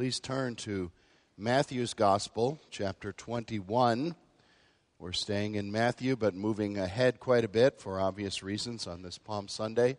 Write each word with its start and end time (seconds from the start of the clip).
Please 0.00 0.18
turn 0.18 0.54
to 0.54 0.90
Matthew's 1.36 1.92
Gospel, 1.92 2.58
chapter 2.70 3.12
21. 3.12 4.14
We're 4.98 5.12
staying 5.12 5.56
in 5.56 5.70
Matthew, 5.70 6.16
but 6.16 6.34
moving 6.34 6.78
ahead 6.78 7.20
quite 7.20 7.44
a 7.44 7.48
bit 7.48 7.78
for 7.78 8.00
obvious 8.00 8.42
reasons 8.42 8.86
on 8.86 9.02
this 9.02 9.18
Palm 9.18 9.46
Sunday. 9.46 9.98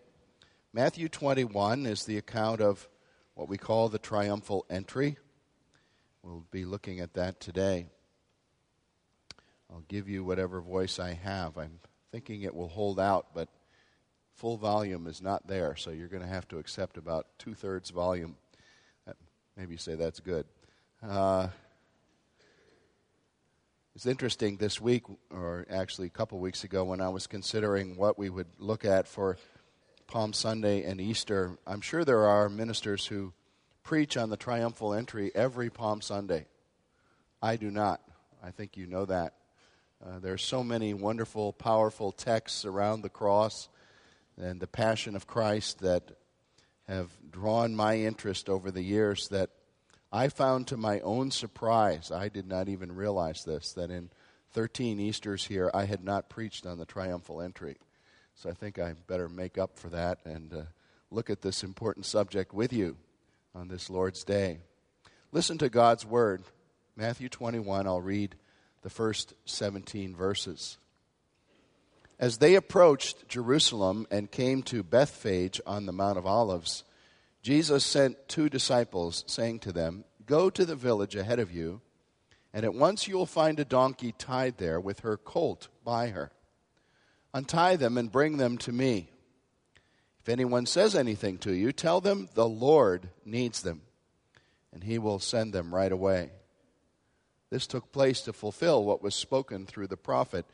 Matthew 0.74 1.08
21 1.08 1.86
is 1.86 2.06
the 2.06 2.18
account 2.18 2.62
of 2.62 2.90
what 3.36 3.48
we 3.48 3.60
call 3.60 3.90
the 3.90 4.00
triumphal 4.00 4.66
entry. 4.72 5.18
We'll 6.24 6.48
be 6.50 6.66
looking 6.66 7.00
at 7.00 7.14
that 7.14 7.40
today. 7.40 7.86
I'll 9.70 9.84
give 9.88 10.10
you 10.10 10.24
whatever 10.24 10.62
voice 10.62 10.98
I 10.98 11.14
have. 11.14 11.60
I'm 11.60 11.80
thinking 12.12 12.42
it 12.42 12.56
will 12.56 12.70
hold 12.70 13.00
out, 13.00 13.36
but 13.36 13.50
full 14.34 14.58
volume 14.58 15.06
is 15.06 15.22
not 15.22 15.46
there, 15.46 15.76
so 15.76 15.92
you're 15.92 16.08
going 16.08 16.24
to 16.24 16.28
have 16.28 16.48
to 16.48 16.58
accept 16.58 16.98
about 16.98 17.28
two 17.38 17.54
thirds 17.54 17.92
volume. 17.92 18.38
Maybe 19.62 19.76
you 19.76 19.78
say 19.78 19.94
that's 19.94 20.20
good. 20.20 20.48
Uh, 21.08 21.50
it's 23.94 24.08
interesting 24.08 24.58
this 24.58 24.82
week, 24.82 25.04
or 25.30 25.68
actually 25.70 26.08
a 26.08 26.10
couple 26.10 26.40
weeks 26.40 26.64
ago, 26.64 26.84
when 26.84 27.00
I 27.00 27.10
was 27.10 27.28
considering 27.28 27.96
what 27.96 28.18
we 28.18 28.32
would 28.32 28.48
look 28.58 28.86
at 28.86 29.08
for 29.08 29.38
Palm 30.08 30.34
Sunday 30.34 30.84
and 30.84 31.00
Easter. 31.00 31.60
I'm 31.68 31.82
sure 31.82 32.04
there 32.04 32.26
are 32.26 32.50
ministers 32.50 33.06
who 33.06 33.34
preach 33.84 34.18
on 34.18 34.32
the 34.32 34.36
triumphal 34.36 34.96
entry 34.96 35.32
every 35.36 35.70
Palm 35.70 36.02
Sunday. 36.02 36.48
I 37.40 37.56
do 37.56 37.70
not. 37.70 38.02
I 38.44 38.50
think 38.50 38.78
you 38.78 38.88
know 38.88 39.06
that. 39.06 39.36
Uh, 40.04 40.18
there 40.18 40.34
are 40.34 40.40
so 40.40 40.64
many 40.64 40.96
wonderful, 40.96 41.54
powerful 41.54 42.12
texts 42.12 42.66
around 42.66 43.04
the 43.04 43.10
cross 43.10 43.70
and 44.42 44.60
the 44.60 44.66
passion 44.66 45.16
of 45.16 45.28
Christ 45.28 45.82
that 45.82 46.18
have 46.88 47.10
drawn 47.30 47.76
my 47.76 47.98
interest 47.98 48.50
over 48.50 48.72
the 48.72 48.82
years 48.82 49.30
that 49.30 49.50
I 50.12 50.28
found 50.28 50.68
to 50.68 50.78
my 50.78 51.00
own 51.00 51.32
surprise, 51.32 52.12
I 52.12 52.28
did 52.28 52.48
not 52.48 52.68
even 52.68 52.96
realize 52.96 53.44
this, 53.46 53.74
that 53.74 53.90
in 53.90 54.10
13 54.52 55.00
Easters 55.00 55.46
here, 55.46 55.72
I 55.74 55.86
had 55.86 56.04
not 56.04 56.30
preached 56.30 56.66
on 56.66 56.78
the 56.78 56.86
triumphal 56.86 57.42
entry. 57.42 57.78
So 58.36 58.50
I 58.50 58.54
think 58.54 58.78
I 58.78 58.94
better 59.08 59.30
make 59.30 59.58
up 59.58 59.78
for 59.78 59.90
that 59.90 60.20
and 60.26 60.54
uh, 60.54 60.62
look 61.12 61.30
at 61.30 61.42
this 61.42 61.64
important 61.64 62.06
subject 62.06 62.54
with 62.54 62.74
you 62.74 62.98
on 63.56 63.70
this 63.70 63.90
Lord's 63.90 64.24
Day. 64.24 64.60
Listen 65.32 65.58
to 65.60 65.70
God's 65.70 66.06
Word. 66.06 66.44
Matthew 66.98 67.30
21, 67.30 67.88
I'll 67.88 68.02
read 68.02 68.36
the 68.82 68.90
first 68.90 69.34
17 69.46 70.16
verses. 70.16 70.78
As 72.20 72.38
they 72.38 72.56
approached 72.56 73.30
Jerusalem 73.30 74.08
and 74.12 74.30
came 74.30 74.62
to 74.64 74.84
Bethphage 74.84 75.62
on 75.66 75.86
the 75.86 75.94
Mount 75.94 76.18
of 76.18 76.26
Olives, 76.26 76.84
Jesus 77.42 77.84
sent 77.84 78.28
two 78.28 78.50
disciples, 78.50 79.24
saying 79.28 79.60
to 79.60 79.72
them, 79.72 80.04
Go 80.26 80.50
to 80.50 80.64
the 80.64 80.76
village 80.76 81.16
ahead 81.16 81.40
of 81.40 81.52
you, 81.52 81.82
and 82.54 82.64
at 82.64 82.74
once 82.74 83.08
you 83.08 83.18
will 83.18 83.26
find 83.26 83.60
a 83.60 83.66
donkey 83.66 84.14
tied 84.18 84.58
there 84.58 84.80
with 84.80 85.00
her 85.00 85.18
colt 85.18 85.68
by 85.84 86.10
her. 86.10 86.32
Untie 87.34 87.78
them 87.78 87.98
and 87.98 88.12
bring 88.12 88.38
them 88.38 88.58
to 88.60 88.72
me. 88.72 89.10
If 90.20 90.30
anyone 90.30 90.68
says 90.68 90.96
anything 90.96 91.40
to 91.40 91.54
you, 91.54 91.72
tell 91.72 92.00
them 92.00 92.30
the 92.36 92.48
Lord 92.48 93.10
needs 93.26 93.64
them, 93.64 93.82
and 94.72 94.84
he 94.84 95.00
will 95.00 95.18
send 95.18 95.52
them 95.52 95.74
right 95.74 95.92
away. 95.92 96.32
This 97.50 97.66
took 97.66 97.92
place 97.92 98.22
to 98.22 98.34
fulfill 98.34 98.84
what 98.84 99.02
was 99.02 99.16
spoken 99.16 99.66
through 99.66 99.88
the 99.88 99.98
prophet. 99.98 100.46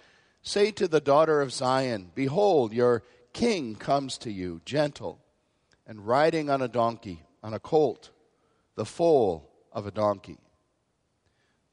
Say 0.41 0.71
to 0.71 0.87
the 0.87 1.01
daughter 1.01 1.41
of 1.41 1.51
Zion, 1.51 2.11
Behold, 2.15 2.71
your 2.71 3.03
king 3.33 3.75
comes 3.75 4.17
to 4.19 4.31
you, 4.31 4.61
gentle 4.63 5.19
and 5.87 6.05
riding 6.05 6.49
on 6.49 6.61
a 6.61 6.67
donkey, 6.67 7.23
on 7.41 7.53
a 7.53 7.59
colt, 7.59 8.11
the 8.75 8.85
foal 8.85 9.49
of 9.71 9.87
a 9.87 9.91
donkey. 9.91 10.37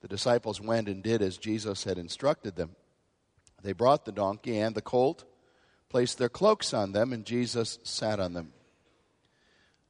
The 0.01 0.09
disciples 0.09 0.61
went 0.61 0.89
and 0.89 1.03
did 1.03 1.21
as 1.21 1.37
Jesus 1.37 1.85
had 1.85 1.99
instructed 1.99 2.55
them. 2.55 2.77
They 3.63 3.73
brought 3.73 4.05
the 4.05 4.13
donkey 4.13 4.59
and 4.59 4.75
the 4.75 4.83
colt, 4.83 5.25
placed 5.89 6.19
their 6.19 6.29
cloaks 6.29 6.73
on 6.73 6.93
them, 6.93 7.13
and 7.13 7.25
Jesus 7.25 7.79
sat 7.83 8.21
on 8.21 8.35
them. 8.35 8.53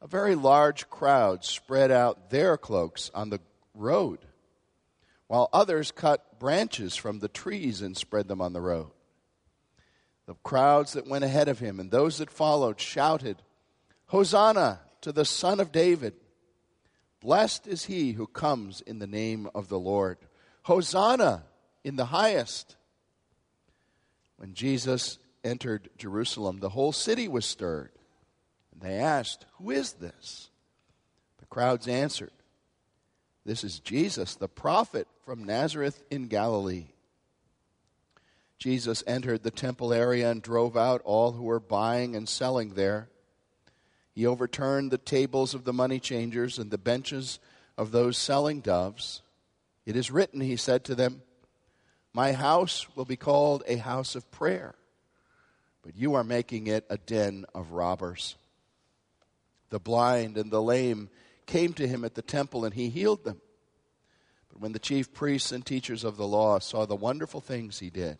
A 0.01 0.07
very 0.07 0.35
large 0.35 0.89
crowd 0.89 1.45
spread 1.45 1.91
out 1.91 2.31
their 2.31 2.57
cloaks 2.57 3.11
on 3.15 3.31
the 3.31 3.41
road, 3.75 4.21
while 5.27 5.49
others 5.53 5.91
cut 5.91 6.39
branches 6.39 6.95
from 6.95 7.19
the 7.19 7.29
trees 7.29 7.83
and 7.83 7.97
spread 7.97 8.29
them 8.29 8.41
on 8.41 8.53
the 8.53 8.61
road. 8.61 8.91
The 10.27 10.35
crowds 10.43 10.93
that 10.93 11.09
went 11.09 11.25
ahead 11.25 11.49
of 11.49 11.59
him 11.59 11.81
and 11.81 11.91
those 11.91 12.19
that 12.19 12.31
followed 12.31 12.81
shouted, 12.81 13.43
Hosanna 14.15 14.79
to 15.01 15.11
the 15.11 15.25
Son 15.25 15.59
of 15.59 15.73
David. 15.73 16.15
Blessed 17.21 17.67
is 17.67 17.87
he 17.87 18.13
who 18.13 18.29
comes 18.29 18.81
in 18.81 19.01
the 19.01 19.09
name 19.09 19.51
of 19.57 19.69
the 19.69 19.79
Lord. 19.79 20.19
Hosanna 20.63 21.43
in 21.83 21.97
the 21.97 22.05
highest. 22.05 22.77
When 24.37 24.55
Jesus 24.55 25.19
entered 25.43 25.91
Jerusalem, 25.99 26.61
the 26.61 26.69
whole 26.69 26.93
city 26.93 27.27
was 27.27 27.45
stirred. 27.45 27.91
And 28.71 28.81
they 28.81 28.99
asked, 28.99 29.47
Who 29.59 29.73
is 29.73 29.95
this? 29.95 30.49
The 31.39 31.47
crowds 31.47 31.89
answered, 31.89 32.31
This 33.45 33.65
is 33.65 33.81
Jesus, 33.81 34.37
the 34.37 34.47
prophet 34.47 35.09
from 35.25 35.43
Nazareth 35.43 36.05
in 36.09 36.29
Galilee. 36.29 36.87
Jesus 38.61 39.03
entered 39.09 39.43
the 39.43 39.51
temple 39.51 39.93
area 39.93 40.31
and 40.31 40.41
drove 40.41 40.77
out 40.77 41.03
all 41.05 41.33
who 41.33 41.43
were 41.43 41.59
buying 41.59 42.15
and 42.15 42.29
selling 42.29 42.75
there 42.75 43.09
he 44.15 44.27
overturned 44.27 44.91
the 44.91 44.99
tables 44.99 45.55
of 45.55 45.65
the 45.65 45.73
money 45.73 45.99
changers 45.99 46.59
and 46.59 46.71
the 46.71 46.79
benches 46.79 47.41
of 47.77 47.91
those 47.91 48.17
selling 48.17 48.61
doves. 48.61 49.23
It 49.85 49.97
is 49.97 50.11
written, 50.11 50.41
he 50.41 50.57
said 50.57 50.85
to 50.85 50.95
them, 50.95 51.23
My 52.13 52.33
house 52.33 52.87
will 52.95 53.05
be 53.05 53.17
called 53.17 53.65
a 53.67 53.77
house 53.77 54.15
of 54.15 54.31
prayer, 54.31 54.77
but 55.83 55.97
you 55.97 56.15
are 56.15 56.23
making 56.23 56.69
it 56.69 56.87
a 56.89 56.97
den 56.97 57.45
of 57.55 57.73
robbers. 57.73 58.37
The 59.71 59.81
blind 59.81 60.39
and 60.39 60.51
the 60.51 60.63
lame 60.63 61.11
came 61.47 61.73
to 61.75 61.89
him 61.89 62.05
at 62.05 62.15
the 62.15 62.23
temple, 62.23 62.65
and 62.65 62.73
he 62.73 62.91
healed 62.91 63.25
them. 63.25 63.41
But 64.49 64.61
when 64.61 64.71
the 64.71 64.79
chief 64.79 65.13
priests 65.13 65.51
and 65.51 65.67
teachers 65.67 66.05
of 66.05 66.17
the 66.17 66.27
law 66.27 66.61
saw 66.61 66.87
the 66.87 66.95
wonderful 66.95 67.41
things 67.41 67.81
he 67.81 67.91
did, 67.91 68.19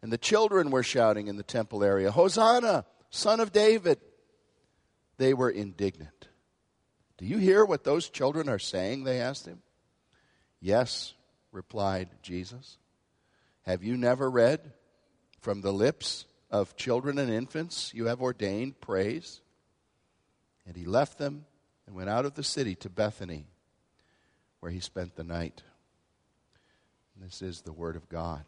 and 0.00 0.10
the 0.10 0.18
children 0.18 0.70
were 0.70 0.82
shouting 0.82 1.26
in 1.26 1.36
the 1.36 1.42
temple 1.42 1.84
area, 1.84 2.10
Hosanna, 2.10 2.86
son 3.10 3.40
of 3.40 3.52
David! 3.52 4.00
They 5.16 5.34
were 5.34 5.50
indignant. 5.50 6.28
Do 7.16 7.26
you 7.26 7.38
hear 7.38 7.64
what 7.64 7.84
those 7.84 8.08
children 8.08 8.48
are 8.48 8.58
saying? 8.58 9.04
They 9.04 9.20
asked 9.20 9.46
him. 9.46 9.62
Yes, 10.60 11.14
replied 11.52 12.08
Jesus. 12.22 12.78
Have 13.62 13.82
you 13.82 13.96
never 13.96 14.30
read 14.30 14.72
from 15.40 15.60
the 15.60 15.72
lips 15.72 16.24
of 16.50 16.76
children 16.76 17.18
and 17.18 17.32
infants 17.32 17.92
you 17.94 18.06
have 18.06 18.20
ordained 18.20 18.80
praise? 18.80 19.40
And 20.66 20.76
he 20.76 20.84
left 20.84 21.18
them 21.18 21.44
and 21.86 21.94
went 21.94 22.08
out 22.10 22.24
of 22.24 22.34
the 22.34 22.42
city 22.42 22.74
to 22.76 22.88
Bethany, 22.88 23.46
where 24.60 24.72
he 24.72 24.80
spent 24.80 25.16
the 25.16 25.24
night. 25.24 25.62
And 27.14 27.24
this 27.24 27.42
is 27.42 27.60
the 27.60 27.72
word 27.72 27.96
of 27.96 28.08
God. 28.08 28.44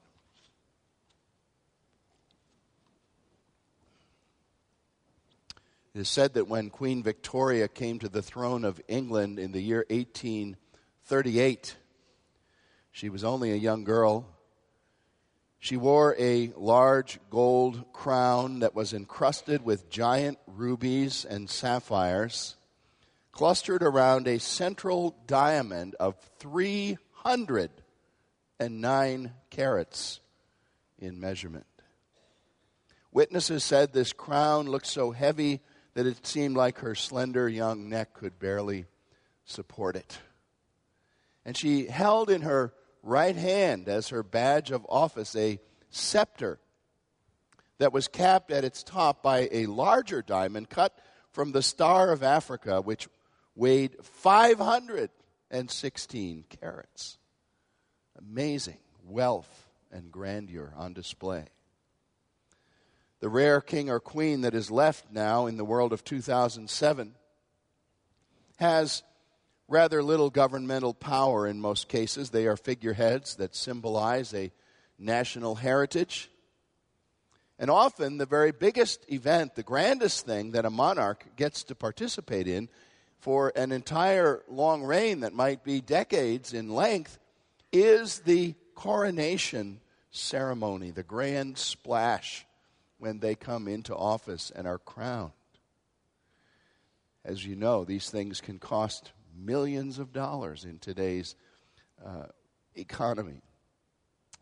It 5.96 6.00
is 6.00 6.08
said 6.10 6.34
that 6.34 6.46
when 6.46 6.68
Queen 6.68 7.02
Victoria 7.02 7.68
came 7.68 7.98
to 8.00 8.10
the 8.10 8.20
throne 8.20 8.66
of 8.66 8.82
England 8.86 9.38
in 9.38 9.52
the 9.52 9.62
year 9.62 9.86
1838, 9.88 11.74
she 12.92 13.08
was 13.08 13.24
only 13.24 13.50
a 13.50 13.56
young 13.56 13.82
girl. 13.82 14.28
She 15.58 15.78
wore 15.78 16.14
a 16.18 16.52
large 16.54 17.18
gold 17.30 17.94
crown 17.94 18.58
that 18.58 18.74
was 18.74 18.92
encrusted 18.92 19.64
with 19.64 19.88
giant 19.88 20.36
rubies 20.46 21.24
and 21.24 21.48
sapphires, 21.48 22.56
clustered 23.32 23.82
around 23.82 24.28
a 24.28 24.38
central 24.38 25.16
diamond 25.26 25.94
of 25.94 26.16
309 26.40 29.32
carats 29.48 30.20
in 30.98 31.18
measurement. 31.18 31.64
Witnesses 33.12 33.64
said 33.64 33.94
this 33.94 34.12
crown 34.12 34.66
looked 34.66 34.88
so 34.88 35.12
heavy 35.12 35.62
that 35.96 36.06
it 36.06 36.24
seemed 36.26 36.56
like 36.56 36.78
her 36.80 36.94
slender 36.94 37.48
young 37.48 37.88
neck 37.88 38.12
could 38.12 38.38
barely 38.38 38.84
support 39.46 39.96
it. 39.96 40.18
And 41.42 41.56
she 41.56 41.86
held 41.86 42.28
in 42.28 42.42
her 42.42 42.74
right 43.02 43.34
hand 43.34 43.88
as 43.88 44.08
her 44.08 44.22
badge 44.22 44.70
of 44.70 44.84
office 44.90 45.34
a 45.34 45.58
scepter 45.88 46.58
that 47.78 47.94
was 47.94 48.08
capped 48.08 48.50
at 48.50 48.62
its 48.62 48.82
top 48.82 49.22
by 49.22 49.48
a 49.50 49.64
larger 49.64 50.20
diamond 50.20 50.68
cut 50.68 50.98
from 51.32 51.52
the 51.52 51.62
Star 51.62 52.12
of 52.12 52.22
Africa, 52.22 52.82
which 52.82 53.08
weighed 53.54 53.96
516 54.02 56.44
carats. 56.60 57.16
Amazing 58.18 58.80
wealth 59.02 59.70
and 59.90 60.12
grandeur 60.12 60.74
on 60.76 60.92
display 60.92 61.46
the 63.20 63.28
rare 63.28 63.60
king 63.60 63.90
or 63.90 64.00
queen 64.00 64.42
that 64.42 64.54
is 64.54 64.70
left 64.70 65.10
now 65.10 65.46
in 65.46 65.56
the 65.56 65.64
world 65.64 65.92
of 65.92 66.04
2007, 66.04 67.14
has 68.56 69.02
rather 69.68 70.02
little 70.02 70.30
governmental 70.30 70.94
power 70.94 71.46
in 71.46 71.60
most 71.60 71.88
cases. 71.88 72.30
They 72.30 72.46
are 72.46 72.56
figureheads 72.56 73.36
that 73.36 73.56
symbolize 73.56 74.32
a 74.34 74.52
national 74.98 75.56
heritage. 75.56 76.30
And 77.58 77.70
often, 77.70 78.18
the 78.18 78.26
very 78.26 78.52
biggest 78.52 79.10
event, 79.10 79.54
the 79.54 79.62
grandest 79.62 80.26
thing 80.26 80.52
that 80.52 80.66
a 80.66 80.70
monarch 80.70 81.24
gets 81.36 81.64
to 81.64 81.74
participate 81.74 82.46
in 82.46 82.68
for 83.18 83.50
an 83.56 83.72
entire 83.72 84.42
long 84.48 84.82
reign 84.82 85.20
that 85.20 85.32
might 85.32 85.64
be 85.64 85.80
decades 85.80 86.52
in 86.52 86.68
length, 86.68 87.18
is 87.72 88.20
the 88.20 88.54
coronation 88.74 89.80
ceremony, 90.10 90.90
the 90.90 91.02
grand 91.02 91.56
splash 91.56 92.46
when 92.98 93.18
they 93.18 93.34
come 93.34 93.68
into 93.68 93.94
office 93.94 94.50
and 94.54 94.66
are 94.66 94.78
crowned. 94.78 95.32
As 97.24 97.44
you 97.44 97.56
know, 97.56 97.84
these 97.84 98.08
things 98.08 98.40
can 98.40 98.58
cost 98.58 99.12
millions 99.36 99.98
of 99.98 100.12
dollars 100.12 100.64
in 100.64 100.78
today's 100.78 101.34
uh, 102.04 102.26
economy. 102.74 103.42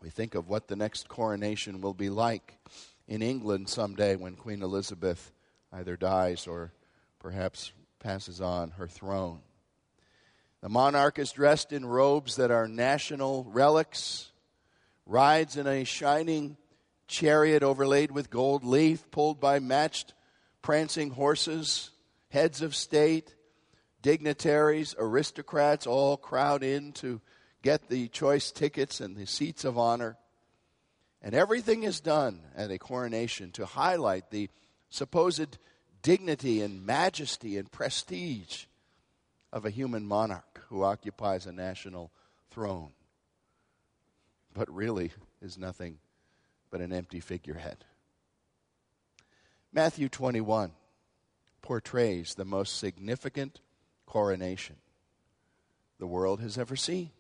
We 0.00 0.10
think 0.10 0.34
of 0.34 0.48
what 0.48 0.68
the 0.68 0.76
next 0.76 1.08
coronation 1.08 1.80
will 1.80 1.94
be 1.94 2.10
like 2.10 2.58
in 3.08 3.22
England 3.22 3.68
someday 3.68 4.16
when 4.16 4.36
Queen 4.36 4.62
Elizabeth 4.62 5.32
either 5.72 5.96
dies 5.96 6.46
or 6.46 6.72
perhaps 7.18 7.72
passes 8.00 8.40
on 8.40 8.72
her 8.72 8.86
throne. 8.86 9.40
The 10.60 10.68
monarch 10.68 11.18
is 11.18 11.32
dressed 11.32 11.72
in 11.72 11.84
robes 11.84 12.36
that 12.36 12.50
are 12.50 12.68
national 12.68 13.44
relics, 13.44 14.30
rides 15.06 15.56
in 15.56 15.66
a 15.66 15.84
shining 15.84 16.56
chariot 17.06 17.62
overlaid 17.62 18.10
with 18.10 18.30
gold 18.30 18.64
leaf, 18.64 19.10
pulled 19.10 19.40
by 19.40 19.58
matched 19.58 20.14
prancing 20.62 21.10
horses, 21.10 21.90
heads 22.28 22.62
of 22.62 22.74
state, 22.74 23.34
dignitaries, 24.02 24.94
aristocrats 24.98 25.86
all 25.86 26.16
crowd 26.16 26.62
in 26.62 26.92
to 26.92 27.20
get 27.62 27.88
the 27.88 28.08
choice 28.08 28.50
tickets 28.50 29.00
and 29.00 29.16
the 29.16 29.26
seats 29.26 29.64
of 29.64 29.78
honor. 29.78 30.16
And 31.22 31.34
everything 31.34 31.84
is 31.84 32.00
done 32.00 32.42
at 32.54 32.70
a 32.70 32.78
coronation 32.78 33.50
to 33.52 33.64
highlight 33.64 34.30
the 34.30 34.50
supposed 34.90 35.58
dignity 36.02 36.60
and 36.60 36.84
majesty 36.84 37.56
and 37.56 37.70
prestige 37.72 38.64
of 39.52 39.64
a 39.64 39.70
human 39.70 40.06
monarch 40.06 40.62
who 40.68 40.82
occupies 40.82 41.46
a 41.46 41.52
national 41.52 42.12
throne, 42.50 42.90
but 44.52 44.72
really 44.72 45.12
is 45.40 45.56
nothing 45.56 45.98
but 46.74 46.80
an 46.80 46.92
empty 46.92 47.20
figurehead. 47.20 47.84
Matthew 49.72 50.08
21 50.08 50.72
portrays 51.62 52.34
the 52.34 52.44
most 52.44 52.80
significant 52.80 53.60
coronation 54.06 54.74
the 56.00 56.06
world 56.08 56.40
has 56.40 56.58
ever 56.58 56.74
seen. 56.74 57.12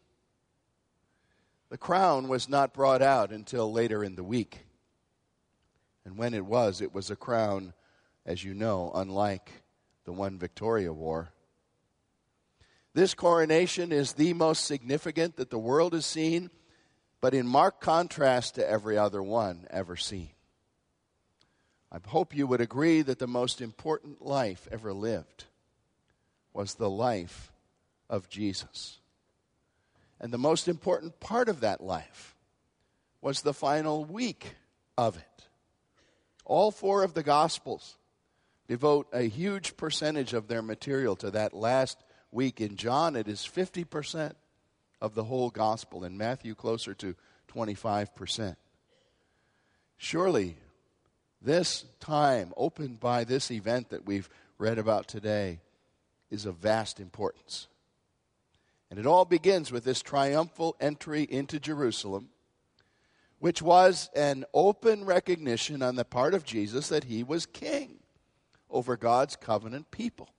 The 1.70 1.78
crown 1.78 2.26
was 2.26 2.48
not 2.48 2.74
brought 2.74 3.00
out 3.00 3.30
until 3.30 3.70
later 3.70 4.02
in 4.02 4.16
the 4.16 4.24
week. 4.24 4.66
And 6.04 6.18
when 6.18 6.34
it 6.34 6.44
was, 6.44 6.80
it 6.80 6.92
was 6.92 7.08
a 7.08 7.14
crown, 7.14 7.74
as 8.26 8.42
you 8.42 8.54
know, 8.54 8.90
unlike 8.92 9.62
the 10.04 10.12
one 10.12 10.36
Victoria 10.36 10.92
wore. 10.92 11.28
This 12.92 13.14
coronation 13.14 13.92
is 13.92 14.14
the 14.14 14.32
most 14.32 14.64
significant 14.64 15.36
that 15.36 15.50
the 15.50 15.60
world 15.60 15.92
has 15.92 16.06
seen, 16.06 16.50
but 17.24 17.32
in 17.32 17.46
marked 17.46 17.80
contrast 17.80 18.56
to 18.56 18.68
every 18.68 18.98
other 18.98 19.22
one 19.22 19.66
ever 19.70 19.96
seen. 19.96 20.28
I 21.90 21.96
hope 22.06 22.36
you 22.36 22.46
would 22.46 22.60
agree 22.60 23.00
that 23.00 23.18
the 23.18 23.26
most 23.26 23.62
important 23.62 24.20
life 24.20 24.68
ever 24.70 24.92
lived 24.92 25.44
was 26.52 26.74
the 26.74 26.90
life 26.90 27.50
of 28.10 28.28
Jesus. 28.28 28.98
And 30.20 30.34
the 30.34 30.36
most 30.36 30.68
important 30.68 31.18
part 31.18 31.48
of 31.48 31.60
that 31.60 31.80
life 31.80 32.36
was 33.22 33.40
the 33.40 33.54
final 33.54 34.04
week 34.04 34.56
of 34.98 35.16
it. 35.16 35.46
All 36.44 36.70
four 36.70 37.04
of 37.04 37.14
the 37.14 37.22
Gospels 37.22 37.96
devote 38.68 39.08
a 39.14 39.22
huge 39.22 39.78
percentage 39.78 40.34
of 40.34 40.46
their 40.46 40.60
material 40.60 41.16
to 41.16 41.30
that 41.30 41.54
last 41.54 41.96
week. 42.30 42.60
In 42.60 42.76
John, 42.76 43.16
it 43.16 43.28
is 43.28 43.40
50% 43.40 44.34
of 45.04 45.14
the 45.14 45.24
whole 45.24 45.50
Gospel, 45.50 46.02
in 46.02 46.16
Matthew, 46.16 46.54
closer 46.54 46.94
to 46.94 47.14
25%. 47.52 48.56
Surely, 49.98 50.56
this 51.42 51.84
time 52.00 52.54
opened 52.56 53.00
by 53.00 53.24
this 53.24 53.50
event 53.50 53.90
that 53.90 54.06
we've 54.06 54.30
read 54.56 54.78
about 54.78 55.06
today 55.06 55.60
is 56.30 56.46
of 56.46 56.56
vast 56.56 57.00
importance. 57.00 57.68
And 58.90 58.98
it 58.98 59.04
all 59.04 59.26
begins 59.26 59.70
with 59.70 59.84
this 59.84 60.00
triumphal 60.00 60.74
entry 60.80 61.22
into 61.22 61.60
Jerusalem, 61.60 62.30
which 63.40 63.60
was 63.60 64.08
an 64.16 64.46
open 64.54 65.04
recognition 65.04 65.82
on 65.82 65.96
the 65.96 66.06
part 66.06 66.32
of 66.32 66.46
Jesus 66.46 66.88
that 66.88 67.04
he 67.04 67.22
was 67.22 67.44
king 67.44 67.98
over 68.70 68.96
God's 68.96 69.36
covenant 69.36 69.90
people. 69.90 70.30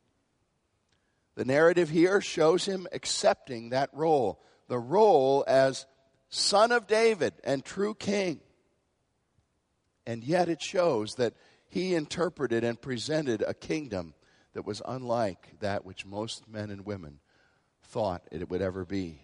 The 1.35 1.45
narrative 1.45 1.91
here 1.91 2.19
shows 2.19 2.65
him 2.65 2.88
accepting 2.91 3.69
that 3.69 3.91
role, 3.94 4.41
the 4.67 4.79
role 4.79 5.44
as 5.47 5.85
son 6.29 6.71
of 6.71 6.88
David 6.88 7.33
and 7.44 7.63
true 7.63 7.94
king. 7.94 8.39
And 10.06 10.23
yet 10.23 10.50
it 10.50 10.62
shows 10.62 11.15
that 11.15 11.33
he 11.67 11.95
interpreted 11.95 12.63
and 12.63 12.81
presented 12.81 13.41
a 13.41 13.53
kingdom 13.53 14.13
that 14.53 14.65
was 14.65 14.81
unlike 14.88 15.56
that 15.59 15.85
which 15.85 16.06
most 16.06 16.47
men 16.47 16.69
and 16.69 16.85
women 16.85 17.19
thought 17.83 18.23
it 18.31 18.50
would 18.50 18.62
ever 18.62 18.85
be. 18.85 19.21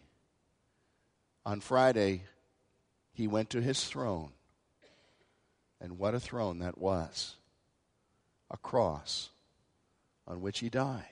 On 1.46 1.60
Friday, 1.60 2.24
he 3.14 3.28
went 3.28 3.50
to 3.52 3.62
his 3.62 3.84
throne. 3.84 4.32
And 5.80 5.98
what 5.98 6.14
a 6.14 6.20
throne 6.20 6.60
that 6.60 6.78
was 6.78 7.36
a 8.52 8.58
cross 8.58 9.30
on 10.28 10.42
which 10.42 10.60
he 10.60 10.70
died. 10.70 11.06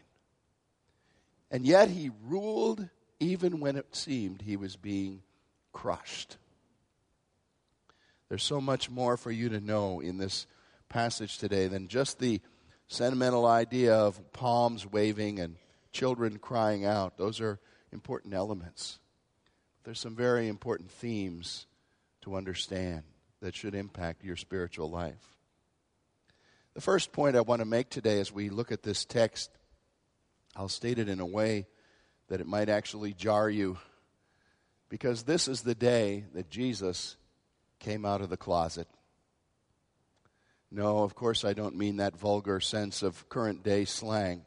And 1.50 1.66
yet 1.66 1.90
he 1.90 2.12
ruled 2.28 2.90
even 3.20 3.60
when 3.60 3.76
it 3.76 3.96
seemed 3.96 4.42
he 4.42 4.58
was 4.58 4.76
being 4.76 5.22
crushed. 5.74 6.38
There's 8.30 8.44
so 8.44 8.62
much 8.62 8.90
more 8.90 9.18
for 9.18 9.32
you 9.32 9.50
to 9.50 9.60
know 9.60 10.00
in 10.00 10.18
this 10.18 10.46
passage 10.88 11.38
today 11.38 11.68
than 11.68 11.88
just 11.88 12.20
the 12.20 12.42
sentimental 12.88 13.46
idea 13.46 13.96
of 13.96 14.34
palms 14.34 14.86
waving 14.86 15.40
and 15.40 15.56
children 15.92 16.38
crying 16.38 16.86
out. 16.86 17.18
Those 17.18 17.42
are 17.42 17.60
important 17.92 18.34
elements. 18.34 19.00
There's 19.84 20.00
some 20.00 20.16
very 20.16 20.48
important 20.48 20.92
themes 20.92 21.66
to 22.22 22.36
understand 22.36 23.04
that 23.42 23.56
should 23.56 23.76
impact 23.76 24.24
your 24.24 24.36
spiritual 24.36 24.90
life. 24.90 25.36
The 26.74 26.82
first 26.82 27.12
point 27.12 27.36
I 27.36 27.42
want 27.42 27.62
to 27.62 27.66
make 27.66 27.90
today 27.90 28.20
as 28.20 28.32
we 28.32 28.50
look 28.50 28.72
at 28.72 28.84
this 28.84 29.06
text, 29.06 29.50
I'll 30.56 30.70
state 30.70 31.00
it 31.00 31.10
in 31.10 31.20
a 31.20 31.26
way 31.26 31.68
that 32.30 32.42
it 32.42 32.48
might 32.48 32.70
actually 32.70 33.14
jar 33.14 33.50
you, 33.50 33.78
because 34.88 35.24
this 35.24 35.48
is 35.48 35.62
the 35.62 35.76
day 35.76 36.26
that 36.34 36.50
Jesus 36.50 37.18
came 37.80 38.06
out 38.06 38.22
of 38.22 38.30
the 38.30 38.38
closet. 38.38 38.88
No, 40.72 41.00
of 41.00 41.16
course, 41.16 41.44
I 41.44 41.54
don't 41.54 41.76
mean 41.76 41.98
that 41.98 42.18
vulgar 42.18 42.60
sense 42.60 43.02
of 43.02 43.28
current 43.30 43.64
day 43.64 43.86
slang. 43.86 44.46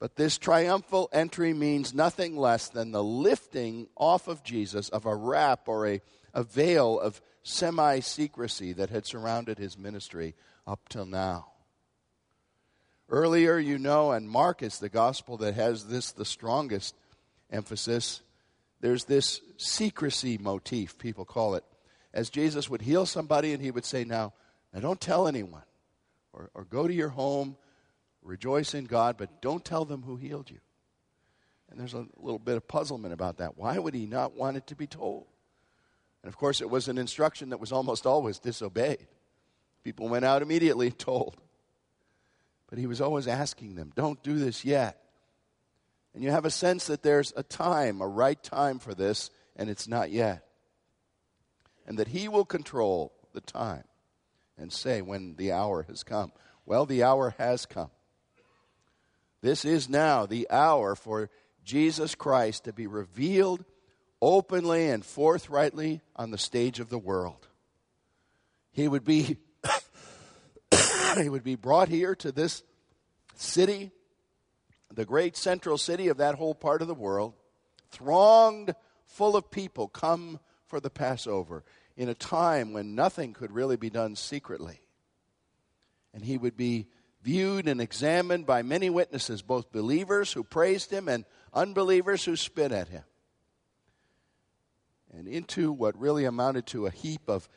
But 0.00 0.16
this 0.16 0.36
triumphal 0.36 1.08
entry 1.12 1.54
means 1.54 1.94
nothing 1.94 2.36
less 2.36 2.68
than 2.68 2.90
the 2.90 3.04
lifting 3.04 3.86
off 3.96 4.26
of 4.26 4.42
Jesus 4.42 4.88
of 4.88 5.06
a 5.06 5.14
wrap 5.14 5.68
or 5.68 5.86
a, 5.86 6.00
a 6.34 6.42
veil 6.42 6.98
of 6.98 7.20
semi 7.44 8.00
secrecy 8.00 8.72
that 8.72 8.90
had 8.90 9.06
surrounded 9.06 9.58
his 9.58 9.78
ministry 9.78 10.34
up 10.66 10.88
till 10.88 11.06
now. 11.06 11.51
Earlier, 13.12 13.58
you 13.58 13.78
know, 13.78 14.10
and 14.10 14.28
Mark 14.28 14.62
is 14.62 14.80
the 14.80 14.88
gospel 14.88 15.36
that 15.36 15.54
has 15.54 15.86
this 15.86 16.10
the 16.10 16.24
strongest 16.24 16.96
emphasis. 17.50 18.22
There's 18.80 19.04
this 19.04 19.40
secrecy 19.56 20.36
motif, 20.38 20.98
people 20.98 21.24
call 21.24 21.54
it. 21.54 21.64
As 22.12 22.30
Jesus 22.30 22.68
would 22.68 22.82
heal 22.82 23.06
somebody 23.06 23.52
and 23.52 23.62
he 23.62 23.70
would 23.70 23.84
say, 23.84 24.02
Now, 24.02 24.32
now 24.74 24.80
don't 24.80 25.00
tell 25.00 25.28
anyone, 25.28 25.62
or, 26.32 26.50
or 26.54 26.64
go 26.64 26.88
to 26.88 26.92
your 26.92 27.10
home 27.10 27.56
Rejoice 28.22 28.74
in 28.74 28.84
God, 28.84 29.16
but 29.18 29.42
don't 29.42 29.64
tell 29.64 29.84
them 29.84 30.02
who 30.02 30.16
healed 30.16 30.50
you. 30.50 30.60
And 31.70 31.80
there's 31.80 31.94
a 31.94 32.06
little 32.16 32.38
bit 32.38 32.56
of 32.56 32.68
puzzlement 32.68 33.12
about 33.12 33.38
that. 33.38 33.56
Why 33.56 33.78
would 33.78 33.94
he 33.94 34.06
not 34.06 34.34
want 34.34 34.56
it 34.56 34.66
to 34.68 34.76
be 34.76 34.86
told? 34.86 35.26
And 36.22 36.28
of 36.28 36.36
course, 36.36 36.60
it 36.60 36.70
was 36.70 36.86
an 36.86 36.98
instruction 36.98 37.50
that 37.50 37.58
was 37.58 37.72
almost 37.72 38.06
always 38.06 38.38
disobeyed. 38.38 39.06
People 39.82 40.08
went 40.08 40.24
out 40.24 40.42
immediately 40.42 40.90
told. 40.90 41.36
But 42.72 42.78
he 42.78 42.86
was 42.86 43.02
always 43.02 43.28
asking 43.28 43.74
them, 43.74 43.92
don't 43.94 44.22
do 44.22 44.38
this 44.38 44.64
yet. 44.64 44.98
And 46.14 46.24
you 46.24 46.30
have 46.30 46.46
a 46.46 46.50
sense 46.50 46.86
that 46.86 47.02
there's 47.02 47.30
a 47.36 47.42
time, 47.42 48.00
a 48.00 48.08
right 48.08 48.42
time 48.42 48.78
for 48.78 48.94
this, 48.94 49.30
and 49.56 49.68
it's 49.68 49.86
not 49.86 50.10
yet. 50.10 50.46
And 51.86 51.98
that 51.98 52.08
he 52.08 52.28
will 52.28 52.46
control 52.46 53.12
the 53.34 53.42
time 53.42 53.84
and 54.56 54.72
say 54.72 55.02
when 55.02 55.34
the 55.36 55.52
hour 55.52 55.82
has 55.82 56.02
come. 56.02 56.32
Well, 56.64 56.86
the 56.86 57.02
hour 57.02 57.34
has 57.36 57.66
come. 57.66 57.90
This 59.42 59.66
is 59.66 59.90
now 59.90 60.24
the 60.24 60.48
hour 60.48 60.94
for 60.94 61.28
Jesus 61.66 62.14
Christ 62.14 62.64
to 62.64 62.72
be 62.72 62.86
revealed 62.86 63.66
openly 64.22 64.88
and 64.88 65.04
forthrightly 65.04 66.00
on 66.16 66.30
the 66.30 66.38
stage 66.38 66.80
of 66.80 66.88
the 66.88 66.98
world. 66.98 67.48
He 68.70 68.88
would 68.88 69.04
be 69.04 69.36
he 71.18 71.28
would 71.28 71.44
be 71.44 71.56
brought 71.56 71.88
here 71.88 72.14
to 72.16 72.32
this 72.32 72.62
city, 73.34 73.90
the 74.92 75.04
great 75.04 75.36
central 75.36 75.78
city 75.78 76.08
of 76.08 76.18
that 76.18 76.36
whole 76.36 76.54
part 76.54 76.82
of 76.82 76.88
the 76.88 76.94
world, 76.94 77.34
thronged 77.90 78.74
full 79.06 79.36
of 79.36 79.50
people 79.50 79.88
come 79.88 80.40
for 80.66 80.80
the 80.80 80.90
Passover 80.90 81.64
in 81.96 82.08
a 82.08 82.14
time 82.14 82.72
when 82.72 82.94
nothing 82.94 83.32
could 83.32 83.52
really 83.52 83.76
be 83.76 83.90
done 83.90 84.16
secretly. 84.16 84.80
And 86.14 86.24
he 86.24 86.38
would 86.38 86.56
be 86.56 86.88
viewed 87.22 87.68
and 87.68 87.80
examined 87.80 88.46
by 88.46 88.62
many 88.62 88.90
witnesses, 88.90 89.42
both 89.42 89.72
believers 89.72 90.32
who 90.32 90.42
praised 90.42 90.90
him 90.90 91.08
and 91.08 91.24
unbelievers 91.54 92.24
who 92.24 92.36
spit 92.36 92.72
at 92.72 92.88
him. 92.88 93.04
And 95.12 95.28
into 95.28 95.72
what 95.72 95.98
really 95.98 96.24
amounted 96.24 96.66
to 96.68 96.86
a 96.86 96.90
heap 96.90 97.28
of 97.28 97.48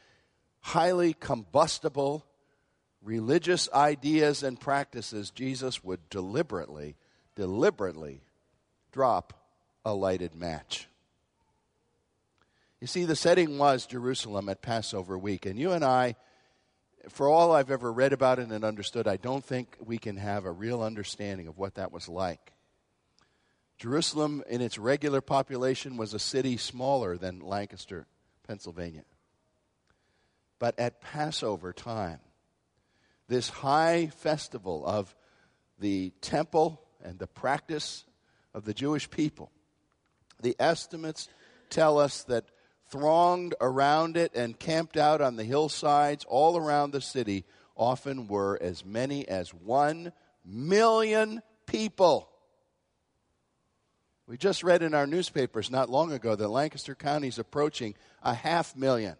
highly 0.59 1.13
combustible 1.13 2.25
religious 3.05 3.69
ideas 3.71 4.43
and 4.43 4.59
practices, 4.59 5.29
Jesus 5.29 5.83
would 5.83 6.09
deliberately, 6.09 6.95
deliberately 7.35 8.21
drop 8.91 9.33
a 9.85 9.93
lighted 9.93 10.35
match. 10.35 10.89
You 12.81 12.87
see, 12.87 13.05
the 13.05 13.15
setting 13.15 13.57
was 13.57 13.85
Jerusalem 13.85 14.49
at 14.49 14.61
Passover 14.61 15.17
week, 15.17 15.45
and 15.45 15.57
you 15.57 15.71
and 15.71 15.85
I, 15.85 16.15
for 17.09 17.29
all 17.29 17.51
I've 17.51 17.71
ever 17.71 17.93
read 17.93 18.11
about 18.11 18.39
it 18.39 18.49
and 18.49 18.65
understood, 18.65 19.07
I 19.07 19.17
don't 19.17 19.45
think 19.45 19.77
we 19.79 19.97
can 19.97 20.17
have 20.17 20.45
a 20.45 20.51
real 20.51 20.81
understanding 20.81 21.47
of 21.47 21.57
what 21.57 21.75
that 21.75 21.91
was 21.91 22.09
like. 22.09 22.53
Jerusalem, 23.77 24.43
in 24.49 24.61
its 24.61 24.77
regular 24.77 25.21
population, 25.21 25.97
was 25.97 26.13
a 26.13 26.19
city 26.19 26.57
smaller 26.57 27.17
than 27.17 27.39
Lancaster, 27.39 28.07
Pennsylvania. 28.47 29.03
But 30.59 30.79
at 30.79 31.01
Passover 31.01 31.73
time, 31.73 32.19
this 33.27 33.49
high 33.49 34.07
festival 34.07 34.85
of 34.85 35.15
the 35.79 36.11
temple 36.21 36.81
and 37.03 37.19
the 37.19 37.27
practice 37.27 38.05
of 38.53 38.65
the 38.65 38.73
Jewish 38.73 39.09
people, 39.09 39.51
the 40.41 40.55
estimates 40.59 41.29
tell 41.69 41.97
us 41.97 42.23
that 42.23 42.45
thronged 42.89 43.55
around 43.59 44.15
it 44.15 44.33
and 44.35 44.57
camped 44.57 44.97
out 44.97 45.21
on 45.21 45.35
the 45.35 45.43
hillsides 45.43 46.25
all 46.27 46.57
around 46.57 46.91
the 46.91 47.01
city 47.01 47.45
often 47.75 48.27
were 48.27 48.57
as 48.61 48.85
many 48.85 49.27
as 49.27 49.53
one 49.53 50.13
million 50.45 51.41
people. 51.65 52.29
We 54.27 54.37
just 54.37 54.63
read 54.63 54.81
in 54.81 54.93
our 54.93 55.05
newspapers 55.05 55.69
not 55.69 55.89
long 55.89 56.11
ago 56.11 56.35
that 56.35 56.47
Lancaster 56.47 56.95
County 56.95 57.27
is 57.27 57.37
approaching 57.37 57.95
a 58.23 58.33
half 58.33 58.75
million. 58.75 59.17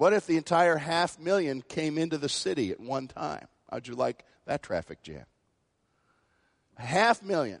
What 0.00 0.14
if 0.14 0.24
the 0.24 0.38
entire 0.38 0.78
half 0.78 1.18
million 1.18 1.60
came 1.60 1.98
into 1.98 2.16
the 2.16 2.30
city 2.30 2.70
at 2.70 2.80
one 2.80 3.06
time? 3.06 3.46
How'd 3.70 3.86
you 3.86 3.94
like 3.94 4.24
that 4.46 4.62
traffic 4.62 5.02
jam? 5.02 5.26
A 6.78 6.82
half 6.82 7.22
million. 7.22 7.60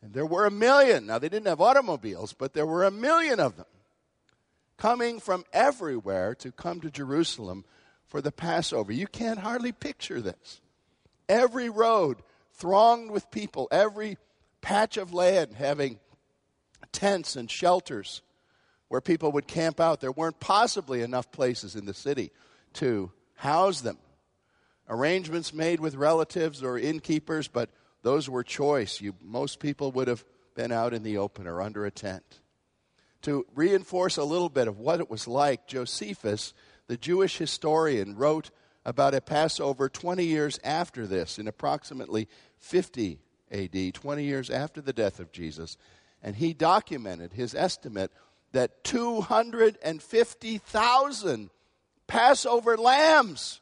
And 0.00 0.14
there 0.14 0.24
were 0.24 0.46
a 0.46 0.50
million. 0.50 1.04
Now, 1.04 1.18
they 1.18 1.28
didn't 1.28 1.48
have 1.48 1.60
automobiles, 1.60 2.32
but 2.32 2.54
there 2.54 2.64
were 2.64 2.84
a 2.84 2.90
million 2.90 3.40
of 3.40 3.58
them 3.58 3.66
coming 4.78 5.20
from 5.20 5.44
everywhere 5.52 6.34
to 6.36 6.50
come 6.50 6.80
to 6.80 6.90
Jerusalem 6.90 7.66
for 8.06 8.22
the 8.22 8.32
Passover. 8.32 8.90
You 8.90 9.06
can't 9.06 9.40
hardly 9.40 9.72
picture 9.72 10.22
this. 10.22 10.62
Every 11.28 11.68
road 11.68 12.22
thronged 12.54 13.10
with 13.10 13.30
people, 13.30 13.68
every 13.70 14.16
patch 14.62 14.96
of 14.96 15.12
land 15.12 15.56
having 15.56 16.00
tents 16.90 17.36
and 17.36 17.50
shelters 17.50 18.22
where 18.90 19.00
people 19.00 19.30
would 19.30 19.46
camp 19.46 19.78
out. 19.78 20.00
There 20.00 20.10
weren't 20.10 20.40
possibly 20.40 21.00
enough 21.00 21.30
places 21.30 21.76
in 21.76 21.86
the 21.86 21.94
city 21.94 22.32
to 22.74 23.12
house 23.36 23.82
them. 23.82 23.98
Arrangements 24.88 25.54
made 25.54 25.78
with 25.78 25.94
relatives 25.94 26.60
or 26.60 26.76
innkeepers, 26.76 27.46
but 27.46 27.70
those 28.02 28.28
were 28.28 28.42
choice. 28.42 29.00
You, 29.00 29.14
most 29.22 29.60
people 29.60 29.92
would 29.92 30.08
have 30.08 30.24
been 30.56 30.72
out 30.72 30.92
in 30.92 31.04
the 31.04 31.18
open 31.18 31.46
or 31.46 31.62
under 31.62 31.86
a 31.86 31.90
tent. 31.92 32.40
To 33.22 33.46
reinforce 33.54 34.16
a 34.16 34.24
little 34.24 34.48
bit 34.48 34.66
of 34.66 34.80
what 34.80 34.98
it 34.98 35.08
was 35.08 35.28
like, 35.28 35.68
Josephus, 35.68 36.52
the 36.88 36.96
Jewish 36.96 37.36
historian, 37.36 38.16
wrote 38.16 38.50
about 38.84 39.14
a 39.14 39.20
Passover 39.20 39.88
20 39.88 40.24
years 40.24 40.58
after 40.64 41.06
this, 41.06 41.38
in 41.38 41.46
approximately 41.46 42.26
50 42.58 43.20
AD, 43.52 43.94
20 43.94 44.24
years 44.24 44.50
after 44.50 44.80
the 44.80 44.92
death 44.92 45.20
of 45.20 45.30
Jesus. 45.30 45.76
And 46.24 46.34
he 46.34 46.54
documented 46.54 47.34
his 47.34 47.54
estimate 47.54 48.10
that 48.52 48.84
250,000 48.84 51.50
Passover 52.06 52.76
lambs 52.76 53.60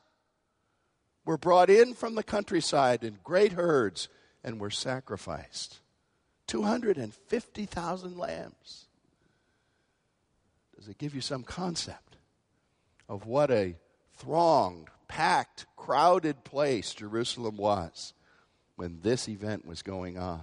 were 1.25 1.39
brought 1.39 1.71
in 1.71 1.95
from 1.95 2.15
the 2.15 2.23
countryside 2.23 3.03
in 3.05 3.19
great 3.23 3.53
herds 3.53 4.09
and 4.43 4.61
were 4.61 4.71
sacrificed. 4.71 5.81
250,000 6.47 8.17
lambs. 8.17 8.87
Does 10.77 10.89
it 10.89 10.97
give 10.97 11.15
you 11.15 11.21
some 11.21 11.43
concept 11.43 12.17
of 13.09 13.27
what 13.27 13.51
a 13.51 13.75
thronged, 14.17 14.89
packed, 15.09 15.67
crowded 15.77 16.45
place 16.45 16.95
Jerusalem 16.95 17.59
was? 17.59 18.15
when 18.79 19.01
this 19.03 19.29
event 19.29 19.67
was 19.67 19.83
going 19.83 20.17
on. 20.17 20.41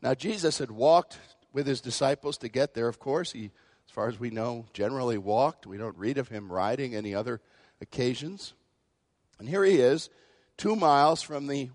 Now, 0.00 0.14
Jesus 0.14 0.56
had 0.56 0.70
walked 0.70 1.18
with 1.52 1.66
his 1.66 1.80
disciples 1.80 2.38
to 2.38 2.48
get 2.48 2.74
there, 2.74 2.88
of 2.88 2.98
course. 2.98 3.32
He, 3.32 3.46
as 3.86 3.92
far 3.92 4.08
as 4.08 4.20
we 4.20 4.30
know, 4.30 4.66
generally 4.72 5.18
walked. 5.18 5.66
We 5.66 5.78
don't 5.78 5.96
read 5.96 6.18
of 6.18 6.28
him 6.28 6.52
riding 6.52 6.94
any 6.94 7.14
other 7.14 7.40
occasions. 7.80 8.54
And 9.38 9.48
here 9.48 9.64
he 9.64 9.76
is, 9.76 10.10
two 10.56 10.76
miles 10.76 11.22
from 11.22 11.46
the 11.46 11.70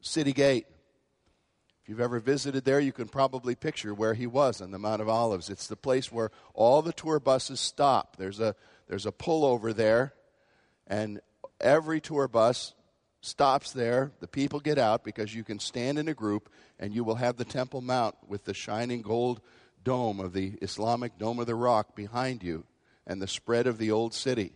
city 0.00 0.32
gate. 0.32 0.66
If 1.82 1.88
you've 1.88 2.00
ever 2.00 2.20
visited 2.20 2.64
there, 2.64 2.80
you 2.80 2.92
can 2.92 3.08
probably 3.08 3.54
picture 3.54 3.92
where 3.92 4.14
he 4.14 4.26
was 4.26 4.60
on 4.60 4.70
the 4.70 4.78
Mount 4.78 5.02
of 5.02 5.08
Olives. 5.08 5.50
It's 5.50 5.66
the 5.66 5.76
place 5.76 6.12
where 6.12 6.30
all 6.54 6.80
the 6.80 6.92
tour 6.92 7.18
buses 7.18 7.60
stop. 7.60 8.16
There's 8.16 8.40
a, 8.40 8.54
there's 8.88 9.06
a 9.06 9.12
pullover 9.12 9.74
there, 9.74 10.14
and 10.86 11.20
every 11.60 12.00
tour 12.00 12.28
bus 12.28 12.74
stops 13.22 13.72
there. 13.72 14.12
The 14.20 14.28
people 14.28 14.60
get 14.60 14.78
out 14.78 15.04
because 15.04 15.34
you 15.34 15.44
can 15.44 15.58
stand 15.58 15.98
in 15.98 16.08
a 16.08 16.14
group 16.14 16.50
and 16.78 16.92
you 16.92 17.04
will 17.04 17.14
have 17.14 17.36
the 17.36 17.44
Temple 17.44 17.80
Mount 17.80 18.14
with 18.28 18.44
the 18.44 18.52
shining 18.52 19.00
gold 19.00 19.40
dome 19.82 20.20
of 20.20 20.32
the 20.32 20.58
Islamic 20.60 21.16
Dome 21.18 21.38
of 21.38 21.46
the 21.46 21.54
Rock 21.54 21.96
behind 21.96 22.42
you 22.42 22.64
and 23.06 23.22
the 23.22 23.26
spread 23.26 23.66
of 23.66 23.78
the 23.78 23.90
old 23.90 24.12
city. 24.12 24.52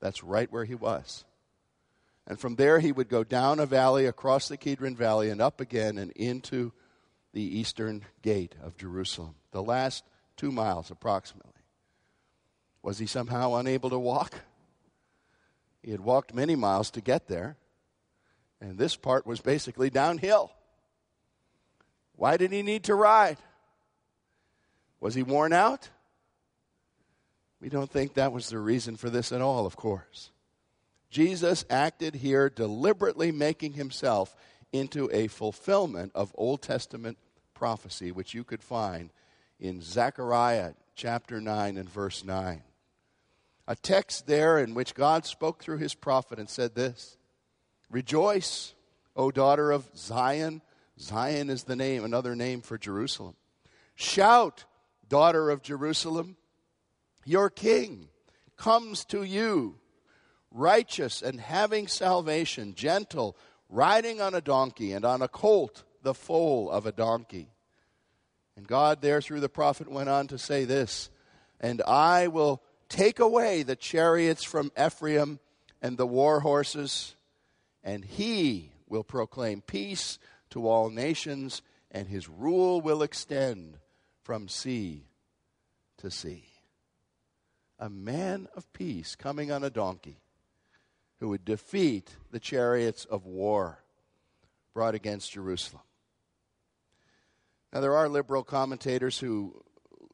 That's 0.00 0.22
right 0.22 0.50
where 0.52 0.64
he 0.64 0.74
was. 0.74 1.24
And 2.26 2.38
from 2.38 2.56
there, 2.56 2.78
he 2.78 2.92
would 2.92 3.08
go 3.08 3.24
down 3.24 3.58
a 3.58 3.66
valley, 3.66 4.06
across 4.06 4.48
the 4.48 4.56
Kidron 4.56 4.96
Valley, 4.96 5.28
and 5.28 5.42
up 5.42 5.60
again 5.60 5.98
and 5.98 6.10
into 6.12 6.72
the 7.32 7.58
eastern 7.58 8.04
gate 8.22 8.54
of 8.62 8.76
Jerusalem, 8.76 9.34
the 9.50 9.62
last 9.62 10.04
two 10.36 10.50
miles 10.50 10.90
approximately. 10.90 11.52
Was 12.82 12.98
he 12.98 13.06
somehow 13.06 13.56
unable 13.56 13.90
to 13.90 13.98
walk? 13.98 14.40
He 15.82 15.90
had 15.90 16.00
walked 16.00 16.34
many 16.34 16.56
miles 16.56 16.90
to 16.92 17.02
get 17.02 17.28
there. 17.28 17.56
And 18.60 18.78
this 18.78 18.96
part 18.96 19.26
was 19.26 19.40
basically 19.40 19.90
downhill. 19.90 20.52
Why 22.16 22.36
did 22.36 22.52
he 22.52 22.62
need 22.62 22.84
to 22.84 22.94
ride? 22.94 23.38
Was 25.00 25.14
he 25.14 25.22
worn 25.22 25.52
out? 25.52 25.90
We 27.60 27.68
don't 27.68 27.90
think 27.90 28.14
that 28.14 28.32
was 28.32 28.48
the 28.48 28.58
reason 28.58 28.96
for 28.96 29.10
this 29.10 29.32
at 29.32 29.40
all, 29.40 29.66
of 29.66 29.76
course. 29.76 30.30
Jesus 31.10 31.64
acted 31.70 32.16
here 32.16 32.50
deliberately 32.50 33.32
making 33.32 33.74
himself 33.74 34.34
into 34.72 35.08
a 35.12 35.28
fulfillment 35.28 36.12
of 36.14 36.32
Old 36.34 36.60
Testament 36.60 37.16
prophecy, 37.54 38.10
which 38.10 38.34
you 38.34 38.44
could 38.44 38.62
find 38.62 39.10
in 39.60 39.80
Zechariah 39.80 40.72
chapter 40.96 41.40
9 41.40 41.76
and 41.76 41.88
verse 41.88 42.24
9. 42.24 42.62
A 43.66 43.76
text 43.76 44.26
there 44.26 44.58
in 44.58 44.74
which 44.74 44.94
God 44.94 45.24
spoke 45.24 45.62
through 45.62 45.78
his 45.78 45.94
prophet 45.94 46.38
and 46.38 46.50
said 46.50 46.74
this 46.74 47.16
Rejoice, 47.94 48.74
O 49.14 49.30
daughter 49.30 49.70
of 49.70 49.88
Zion. 49.96 50.62
Zion 50.98 51.48
is 51.48 51.62
the 51.62 51.76
name, 51.76 52.04
another 52.04 52.34
name 52.34 52.60
for 52.60 52.76
Jerusalem. 52.76 53.36
Shout, 53.94 54.64
daughter 55.08 55.48
of 55.48 55.62
Jerusalem. 55.62 56.36
Your 57.24 57.50
king 57.50 58.08
comes 58.56 59.04
to 59.04 59.22
you, 59.22 59.76
righteous 60.50 61.22
and 61.22 61.40
having 61.40 61.86
salvation, 61.86 62.74
gentle, 62.74 63.36
riding 63.68 64.20
on 64.20 64.34
a 64.34 64.40
donkey 64.40 64.90
and 64.92 65.04
on 65.04 65.22
a 65.22 65.28
colt, 65.28 65.84
the 66.02 66.14
foal 66.14 66.72
of 66.72 66.86
a 66.86 66.92
donkey. 66.92 67.52
And 68.56 68.66
God, 68.66 69.02
there 69.02 69.20
through 69.20 69.38
the 69.38 69.48
prophet, 69.48 69.88
went 69.88 70.08
on 70.08 70.26
to 70.26 70.36
say 70.36 70.64
this 70.64 71.10
And 71.60 71.80
I 71.82 72.26
will 72.26 72.60
take 72.88 73.20
away 73.20 73.62
the 73.62 73.76
chariots 73.76 74.42
from 74.42 74.72
Ephraim 74.76 75.38
and 75.80 75.96
the 75.96 76.08
war 76.08 76.40
horses 76.40 77.14
and 77.84 78.04
he 78.04 78.72
will 78.88 79.04
proclaim 79.04 79.60
peace 79.60 80.18
to 80.50 80.66
all 80.66 80.90
nations, 80.90 81.62
and 81.90 82.08
his 82.08 82.28
rule 82.28 82.80
will 82.80 83.02
extend 83.02 83.78
from 84.22 84.48
sea 84.48 85.04
to 85.98 86.10
sea. 86.10 86.44
A 87.78 87.90
man 87.90 88.48
of 88.56 88.72
peace 88.72 89.14
coming 89.14 89.52
on 89.52 89.62
a 89.62 89.70
donkey 89.70 90.18
who 91.20 91.28
would 91.28 91.44
defeat 91.44 92.16
the 92.30 92.40
chariots 92.40 93.04
of 93.04 93.26
war 93.26 93.78
brought 94.72 94.94
against 94.94 95.32
Jerusalem. 95.32 95.82
Now, 97.72 97.80
there 97.80 97.96
are 97.96 98.08
liberal 98.08 98.44
commentators 98.44 99.18
who 99.18 99.62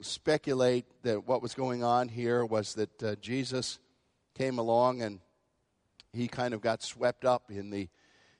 speculate 0.01 0.87
that 1.03 1.27
what 1.27 1.43
was 1.43 1.55
going 1.55 1.85
on 1.85 2.09
here 2.09 2.45
was 2.45 2.75
that 2.75 3.03
uh, 3.03 3.15
Jesus 3.17 3.79
came 4.35 4.59
along 4.59 5.03
and 5.03 5.21
he 6.13 6.29
kind 6.29 6.55
of 6.55 6.61
got 6.61 6.83
swept 6.83 7.25
up 7.25 7.51
in 7.51 7.71
the 7.71 7.89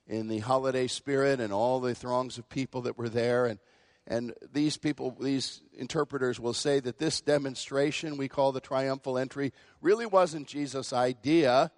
in 0.07 0.27
the 0.27 0.39
holiday 0.39 0.87
spirit 0.87 1.39
and 1.39 1.53
all 1.53 1.79
the 1.79 1.95
throngs 1.95 2.37
of 2.37 2.49
people 2.49 2.81
that 2.81 2.97
were 2.97 3.09
there. 3.09 3.45
And 3.45 3.59
and 4.07 4.33
these 4.51 4.77
people 4.77 5.15
these 5.19 5.61
interpreters 5.73 6.39
will 6.39 6.53
say 6.53 6.79
that 6.79 6.97
this 6.97 7.21
demonstration 7.21 8.17
we 8.17 8.27
call 8.27 8.51
the 8.51 8.59
triumphal 8.59 9.17
entry 9.17 9.53
really 9.79 10.05
wasn't 10.05 10.47
Jesus 10.47 10.91
idea 10.91 11.71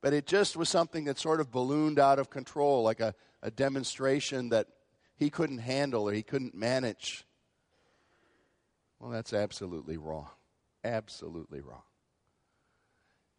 but 0.00 0.12
it 0.12 0.26
just 0.26 0.56
was 0.56 0.68
something 0.68 1.04
that 1.04 1.18
sort 1.18 1.40
of 1.40 1.50
ballooned 1.52 1.98
out 1.98 2.18
of 2.18 2.30
control 2.30 2.82
like 2.82 3.00
a, 3.00 3.14
a 3.42 3.50
demonstration 3.50 4.48
that 4.48 4.66
he 5.14 5.30
couldn't 5.30 5.58
handle 5.58 6.08
or 6.08 6.12
he 6.12 6.22
couldn't 6.22 6.54
manage. 6.54 7.24
Well 8.98 9.10
that's 9.10 9.32
absolutely 9.32 9.96
wrong. 9.96 10.28
Absolutely 10.82 11.60
wrong 11.60 11.82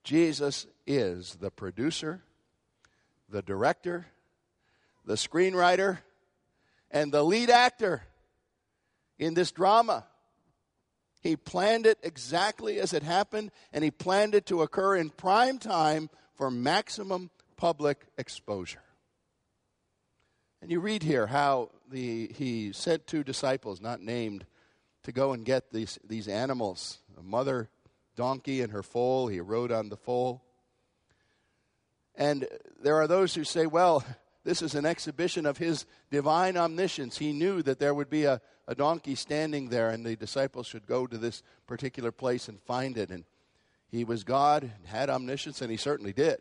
Jesus 0.03 0.67
is 0.88 1.36
the 1.36 1.51
producer, 1.51 2.22
the 3.29 3.41
director, 3.41 4.08
the 5.05 5.13
screenwriter, 5.13 6.00
and 6.89 7.12
the 7.12 7.24
lead 7.24 7.50
actor 7.50 8.03
in 9.20 9.34
this 9.34 9.51
drama. 9.51 10.05
He 11.22 11.36
planned 11.36 11.86
it 11.86 12.00
exactly 12.01 12.79
as 12.79 12.93
it 12.93 13.03
happened, 13.03 13.51
and 13.72 13.84
he 13.84 13.91
planned 13.91 14.34
it 14.34 14.48
to 14.48 14.63
occur 14.63 14.96
in 14.96 15.12
prime 15.12 15.60
time 15.60 16.10
for 16.34 16.50
maximum 16.50 17.29
public 17.55 18.08
exposure. 18.17 18.81
And 20.62 20.72
you 20.72 20.79
read 20.79 21.03
here 21.03 21.27
how 21.27 21.70
the, 21.89 22.31
he 22.36 22.72
sent 22.74 23.05
two 23.05 23.24
disciples, 23.24 23.81
not 23.81 24.01
named, 24.01 24.46
to 25.03 25.12
go 25.12 25.34
and 25.34 25.46
get 25.46 25.72
these, 25.72 26.00
these 26.08 26.27
animals 26.27 27.00
a 27.17 27.24
mother 27.24 27.70
donkey 28.21 28.61
and 28.61 28.71
her 28.71 28.83
foal. 28.83 29.29
He 29.29 29.39
rode 29.39 29.71
on 29.71 29.89
the 29.89 29.97
foal. 29.97 30.43
And 32.13 32.47
there 32.83 32.97
are 32.97 33.07
those 33.07 33.33
who 33.33 33.43
say, 33.43 33.65
well, 33.65 34.03
this 34.43 34.61
is 34.61 34.75
an 34.75 34.85
exhibition 34.85 35.47
of 35.47 35.57
his 35.57 35.87
divine 36.11 36.55
omniscience. 36.55 37.17
He 37.17 37.33
knew 37.33 37.63
that 37.63 37.79
there 37.79 37.95
would 37.95 38.11
be 38.11 38.25
a, 38.25 38.39
a 38.67 38.75
donkey 38.75 39.15
standing 39.15 39.69
there, 39.69 39.89
and 39.89 40.05
the 40.05 40.15
disciples 40.15 40.67
should 40.67 40.85
go 40.85 41.07
to 41.07 41.17
this 41.17 41.41
particular 41.65 42.11
place 42.11 42.47
and 42.47 42.61
find 42.61 42.95
it. 42.95 43.09
And 43.09 43.23
he 43.89 44.03
was 44.03 44.23
God, 44.23 44.69
had 44.85 45.09
omniscience, 45.09 45.59
and 45.59 45.71
he 45.71 45.77
certainly 45.77 46.13
did. 46.13 46.37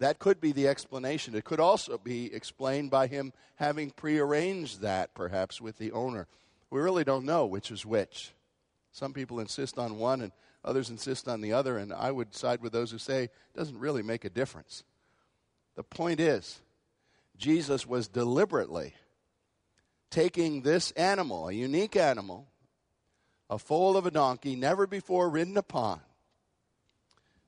That 0.00 0.18
could 0.18 0.40
be 0.40 0.50
the 0.50 0.66
explanation. 0.66 1.36
It 1.36 1.44
could 1.44 1.60
also 1.60 1.96
be 1.96 2.34
explained 2.34 2.90
by 2.90 3.06
him 3.06 3.32
having 3.54 3.92
prearranged 3.92 4.80
that, 4.80 5.14
perhaps, 5.14 5.60
with 5.60 5.78
the 5.78 5.92
owner. 5.92 6.26
We 6.70 6.80
really 6.80 7.04
don't 7.04 7.24
know 7.24 7.46
which 7.46 7.70
is 7.70 7.86
which. 7.86 8.33
Some 8.94 9.12
people 9.12 9.40
insist 9.40 9.76
on 9.76 9.98
one 9.98 10.22
and 10.22 10.30
others 10.64 10.88
insist 10.88 11.26
on 11.26 11.40
the 11.40 11.52
other, 11.52 11.78
and 11.78 11.92
I 11.92 12.12
would 12.12 12.32
side 12.32 12.62
with 12.62 12.72
those 12.72 12.92
who 12.92 12.98
say 12.98 13.24
it 13.24 13.32
doesn't 13.56 13.80
really 13.80 14.04
make 14.04 14.24
a 14.24 14.30
difference. 14.30 14.84
The 15.74 15.82
point 15.82 16.20
is, 16.20 16.60
Jesus 17.36 17.88
was 17.88 18.06
deliberately 18.06 18.94
taking 20.10 20.62
this 20.62 20.92
animal, 20.92 21.48
a 21.48 21.52
unique 21.52 21.96
animal, 21.96 22.46
a 23.50 23.58
foal 23.58 23.96
of 23.96 24.06
a 24.06 24.12
donkey, 24.12 24.54
never 24.54 24.86
before 24.86 25.28
ridden 25.28 25.56
upon, 25.56 26.00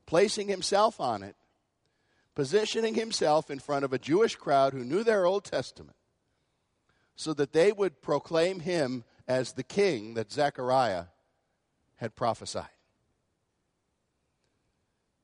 placing 0.05 0.49
himself 0.49 1.01
on 1.01 1.23
it, 1.23 1.37
positioning 2.35 2.97
himself 2.97 3.53
in 3.53 3.61
front 3.61 3.85
of 3.85 3.93
a 3.93 4.01
Jewish 4.01 4.35
crowd 4.35 4.73
who 4.73 4.85
knew 4.85 5.05
their 5.05 5.25
Old 5.25 5.45
Testament, 5.45 5.97
so 7.15 7.33
that 7.35 7.53
they 7.53 7.71
would 7.71 8.03
proclaim 8.03 8.59
him 8.59 9.05
as 9.29 9.53
the 9.53 9.63
king 9.63 10.15
that 10.15 10.33
Zechariah 10.33 11.05
had 11.97 12.15
prophesied. 12.15 12.69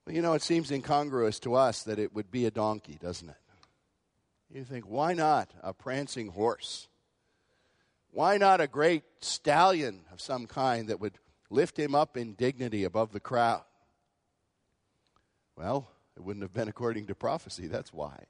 Well, 0.06 0.16
you 0.16 0.22
know, 0.22 0.32
it 0.32 0.42
seems 0.42 0.70
incongruous 0.70 1.38
to 1.40 1.54
us 1.54 1.82
that 1.85 1.98
it 1.98 2.14
would 2.14 2.30
be 2.30 2.46
a 2.46 2.50
donkey, 2.50 2.98
doesn't 3.00 3.28
it? 3.28 3.37
You 4.52 4.64
think, 4.64 4.85
why 4.85 5.14
not 5.14 5.50
a 5.62 5.72
prancing 5.72 6.28
horse? 6.28 6.88
Why 8.11 8.37
not 8.37 8.61
a 8.61 8.66
great 8.66 9.04
stallion 9.20 10.02
of 10.12 10.20
some 10.20 10.46
kind 10.46 10.88
that 10.88 11.00
would 11.00 11.18
lift 11.48 11.78
him 11.78 11.94
up 11.94 12.16
in 12.16 12.35
dignity 12.35 12.85
above 12.85 13.12
the 13.12 13.20
crowd? 13.20 13.64
Well, 15.56 15.88
it 16.16 16.22
wouldn't 16.22 16.42
have 16.42 16.52
been 16.52 16.68
according 16.68 17.06
to 17.06 17.14
prophecy, 17.14 17.66
that's 17.66 17.92
why. 17.92 18.24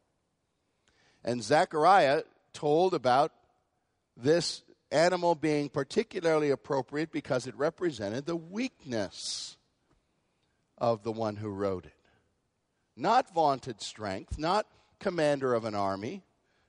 And 1.25 1.43
Zechariah 1.43 2.23
told 2.53 2.95
about 2.95 3.33
this 4.17 4.63
animal 4.93 5.35
being 5.35 5.69
particularly 5.69 6.51
appropriate 6.51 7.11
because 7.11 7.47
it 7.47 7.57
represented 7.57 8.27
the 8.27 8.37
weakness 8.37 9.57
of 10.79 11.03
the 11.03 11.13
one 11.13 11.37
who 11.37 11.49
rode 11.49 11.87
it. 11.87 11.93
Not 12.97 13.33
vaunted 13.35 13.81
strength, 13.81 14.39
not 14.39 14.67
commander 14.99 15.55
of 15.55 15.65
an 15.65 15.75
army, 15.75 16.23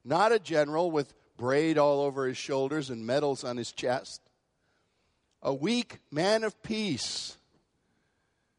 not 0.03 0.31
a 0.31 0.39
general 0.39 0.89
with 0.89 1.13
braid 1.37 1.77
all 1.77 2.01
over 2.01 2.27
his 2.27 2.37
shoulders 2.37 2.89
and 2.89 3.05
medals 3.05 3.43
on 3.43 3.57
his 3.57 3.71
chest. 3.71 4.21
A 5.41 5.53
weak 5.53 5.99
man 6.11 6.43
of 6.43 6.61
peace 6.63 7.37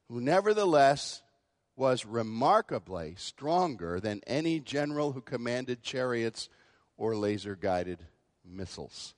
who 0.09 0.21
nevertheless 0.21 1.23
was 1.77 2.05
remarkably 2.05 3.15
stronger 3.17 3.99
than 3.99 4.21
any 4.27 4.61
general 4.61 5.13
who 5.13 5.21
commanded 5.21 5.83
chariots 5.83 6.49
or 6.97 7.17
laser 7.17 7.57
guided 7.57 7.99
missiles. 8.45 9.15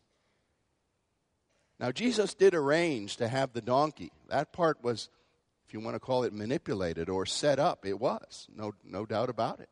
Now, 1.78 1.92
Jesus 1.92 2.34
did 2.34 2.54
arrange 2.54 3.16
to 3.16 3.28
have 3.28 3.52
the 3.52 3.60
donkey. 3.60 4.10
That 4.28 4.52
part 4.52 4.82
was, 4.82 5.10
if 5.66 5.74
you 5.74 5.80
want 5.80 5.94
to 5.94 6.00
call 6.00 6.24
it 6.24 6.32
manipulated 6.32 7.08
or 7.08 7.26
set 7.26 7.58
up, 7.58 7.84
it 7.84 8.00
was, 8.00 8.48
no, 8.54 8.72
no 8.82 9.04
doubt 9.04 9.28
about 9.28 9.60
it. 9.60 9.68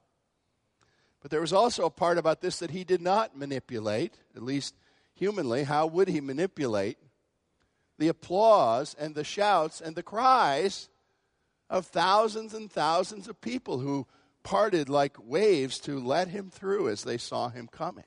But 1.22 1.30
there 1.30 1.40
was 1.40 1.54
also 1.54 1.86
a 1.86 1.90
part 1.90 2.18
about 2.18 2.42
this 2.42 2.58
that 2.58 2.70
he 2.70 2.84
did 2.84 3.00
not 3.00 3.36
manipulate, 3.36 4.18
at 4.36 4.42
least 4.42 4.74
humanly. 5.14 5.64
How 5.64 5.86
would 5.86 6.08
he 6.08 6.20
manipulate 6.20 6.98
the 7.98 8.08
applause 8.08 8.94
and 8.98 9.14
the 9.14 9.24
shouts 9.24 9.80
and 9.80 9.96
the 9.96 10.02
cries 10.02 10.90
of 11.70 11.86
thousands 11.86 12.52
and 12.52 12.70
thousands 12.70 13.28
of 13.28 13.40
people 13.40 13.78
who 13.78 14.06
parted 14.42 14.90
like 14.90 15.16
waves 15.18 15.78
to 15.80 15.98
let 15.98 16.28
him 16.28 16.50
through 16.50 16.90
as 16.90 17.04
they 17.04 17.16
saw 17.16 17.48
him 17.48 17.68
coming? 17.68 18.04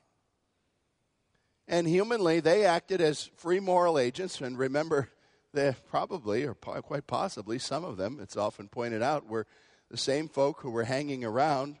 And 1.70 1.86
humanly, 1.86 2.40
they 2.40 2.64
acted 2.64 3.02
as 3.02 3.30
free 3.36 3.60
moral 3.60 3.98
agents. 3.98 4.40
And 4.40 4.58
remember, 4.58 5.10
they 5.52 5.74
probably, 5.90 6.44
or 6.44 6.54
quite 6.54 7.06
possibly, 7.06 7.58
some 7.58 7.84
of 7.84 7.98
them, 7.98 8.18
it's 8.22 8.38
often 8.38 8.68
pointed 8.68 9.02
out, 9.02 9.28
were 9.28 9.46
the 9.90 9.98
same 9.98 10.28
folk 10.28 10.60
who 10.60 10.70
were 10.70 10.84
hanging 10.84 11.24
around 11.24 11.76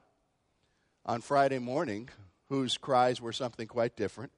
on 1.06 1.22
Friday 1.22 1.58
morning, 1.58 2.10
whose 2.50 2.76
cries 2.76 3.20
were 3.20 3.32
something 3.32 3.66
quite 3.66 3.96
different, 3.96 4.32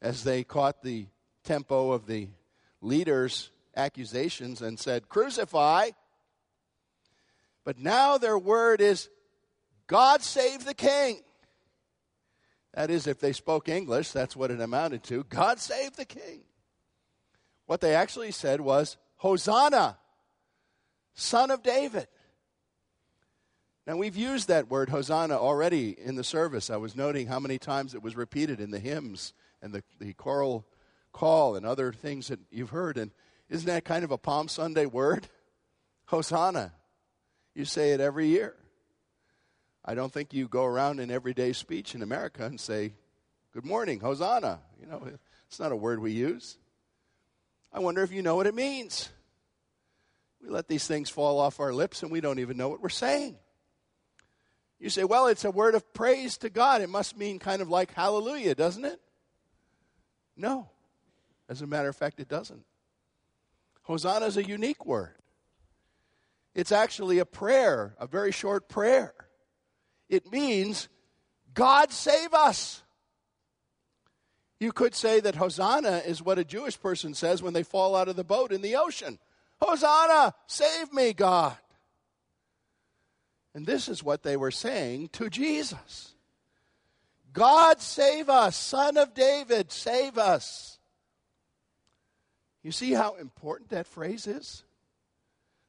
as 0.00 0.24
they 0.24 0.42
caught 0.42 0.82
the 0.82 1.06
tempo 1.44 1.92
of 1.92 2.06
the 2.06 2.28
leaders' 2.80 3.50
accusations 3.76 4.62
and 4.62 4.78
said, 4.78 5.08
Crucify. 5.10 5.90
But 7.64 7.78
now 7.78 8.16
their 8.16 8.38
word 8.38 8.80
is, 8.80 9.10
God 9.86 10.22
save 10.22 10.64
the 10.64 10.74
king. 10.74 11.20
That 12.76 12.90
is, 12.90 13.06
if 13.06 13.18
they 13.18 13.32
spoke 13.32 13.70
English, 13.70 14.10
that's 14.10 14.36
what 14.36 14.50
it 14.50 14.60
amounted 14.60 15.02
to. 15.04 15.24
God 15.24 15.58
save 15.58 15.96
the 15.96 16.04
king. 16.04 16.42
What 17.64 17.80
they 17.80 17.94
actually 17.94 18.32
said 18.32 18.60
was, 18.60 18.98
Hosanna, 19.16 19.96
son 21.14 21.50
of 21.50 21.62
David. 21.62 22.06
Now, 23.86 23.96
we've 23.96 24.16
used 24.16 24.48
that 24.48 24.68
word, 24.68 24.90
Hosanna, 24.90 25.38
already 25.38 25.96
in 25.98 26.16
the 26.16 26.24
service. 26.24 26.68
I 26.68 26.76
was 26.76 26.94
noting 26.94 27.28
how 27.28 27.40
many 27.40 27.58
times 27.58 27.94
it 27.94 28.02
was 28.02 28.14
repeated 28.14 28.60
in 28.60 28.70
the 28.70 28.78
hymns 28.78 29.32
and 29.62 29.72
the, 29.72 29.82
the 29.98 30.12
choral 30.12 30.66
call 31.12 31.56
and 31.56 31.64
other 31.64 31.94
things 31.94 32.28
that 32.28 32.40
you've 32.50 32.70
heard. 32.70 32.98
And 32.98 33.10
isn't 33.48 33.66
that 33.66 33.86
kind 33.86 34.04
of 34.04 34.10
a 34.10 34.18
Palm 34.18 34.48
Sunday 34.48 34.84
word? 34.84 35.28
Hosanna. 36.06 36.74
You 37.54 37.64
say 37.64 37.92
it 37.92 38.00
every 38.00 38.26
year. 38.26 38.54
I 39.86 39.94
don't 39.94 40.12
think 40.12 40.34
you 40.34 40.48
go 40.48 40.64
around 40.64 40.98
in 40.98 41.10
everyday 41.10 41.52
speech 41.52 41.94
in 41.94 42.02
America 42.02 42.44
and 42.44 42.60
say, 42.60 42.94
Good 43.52 43.64
morning, 43.64 44.00
Hosanna. 44.00 44.58
You 44.80 44.86
know, 44.86 45.08
it's 45.48 45.60
not 45.60 45.72
a 45.72 45.76
word 45.76 46.00
we 46.00 46.12
use. 46.12 46.58
I 47.72 47.78
wonder 47.78 48.02
if 48.02 48.12
you 48.12 48.20
know 48.20 48.36
what 48.36 48.46
it 48.46 48.54
means. 48.54 49.08
We 50.42 50.50
let 50.50 50.68
these 50.68 50.86
things 50.86 51.08
fall 51.08 51.38
off 51.38 51.60
our 51.60 51.72
lips 51.72 52.02
and 52.02 52.12
we 52.12 52.20
don't 52.20 52.38
even 52.38 52.56
know 52.56 52.68
what 52.68 52.82
we're 52.82 52.88
saying. 52.88 53.36
You 54.78 54.90
say, 54.90 55.04
well, 55.04 55.28
it's 55.28 55.44
a 55.44 55.50
word 55.50 55.74
of 55.74 55.94
praise 55.94 56.36
to 56.38 56.50
God. 56.50 56.82
It 56.82 56.90
must 56.90 57.16
mean 57.16 57.38
kind 57.38 57.62
of 57.62 57.70
like 57.70 57.94
hallelujah, 57.94 58.54
doesn't 58.54 58.84
it? 58.84 59.00
No. 60.36 60.68
As 61.48 61.62
a 61.62 61.66
matter 61.66 61.88
of 61.88 61.96
fact, 61.96 62.20
it 62.20 62.28
doesn't. 62.28 62.64
Hosanna 63.84 64.26
is 64.26 64.36
a 64.36 64.44
unique 64.44 64.84
word. 64.84 65.14
It's 66.54 66.72
actually 66.72 67.20
a 67.20 67.24
prayer, 67.24 67.94
a 67.98 68.06
very 68.06 68.32
short 68.32 68.68
prayer. 68.68 69.14
It 70.08 70.30
means, 70.30 70.88
God 71.54 71.92
save 71.92 72.32
us. 72.34 72.82
You 74.58 74.72
could 74.72 74.94
say 74.94 75.20
that 75.20 75.36
Hosanna 75.36 76.02
is 76.06 76.22
what 76.22 76.38
a 76.38 76.44
Jewish 76.44 76.80
person 76.80 77.14
says 77.14 77.42
when 77.42 77.52
they 77.52 77.62
fall 77.62 77.94
out 77.94 78.08
of 78.08 78.16
the 78.16 78.24
boat 78.24 78.52
in 78.52 78.62
the 78.62 78.76
ocean 78.76 79.18
Hosanna, 79.60 80.34
save 80.46 80.92
me, 80.92 81.14
God. 81.14 81.56
And 83.54 83.64
this 83.64 83.88
is 83.88 84.02
what 84.02 84.22
they 84.22 84.36
were 84.36 84.50
saying 84.50 85.08
to 85.12 85.30
Jesus 85.30 86.14
God, 87.32 87.80
save 87.80 88.28
us, 88.28 88.56
Son 88.56 88.96
of 88.96 89.14
David, 89.14 89.72
save 89.72 90.18
us. 90.18 90.78
You 92.62 92.72
see 92.72 92.92
how 92.92 93.14
important 93.14 93.70
that 93.70 93.86
phrase 93.86 94.26
is? 94.26 94.64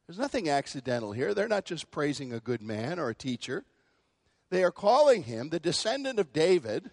There's 0.08 0.17
nothing 0.17 0.50
accidental 0.50 1.12
here. 1.12 1.34
They're 1.34 1.47
not 1.47 1.65
just 1.65 1.91
praising 1.91 2.34
a 2.34 2.39
good 2.39 2.62
man 2.62 3.00
or 3.00 3.10
a 3.10 3.15
teacher. 3.15 3.65
They 4.49 4.63
are 4.63 4.71
calling 4.71 5.23
him 5.23 5.49
the 5.49 5.60
descendant 5.60 6.19
of 6.19 6.33
David, 6.33 6.89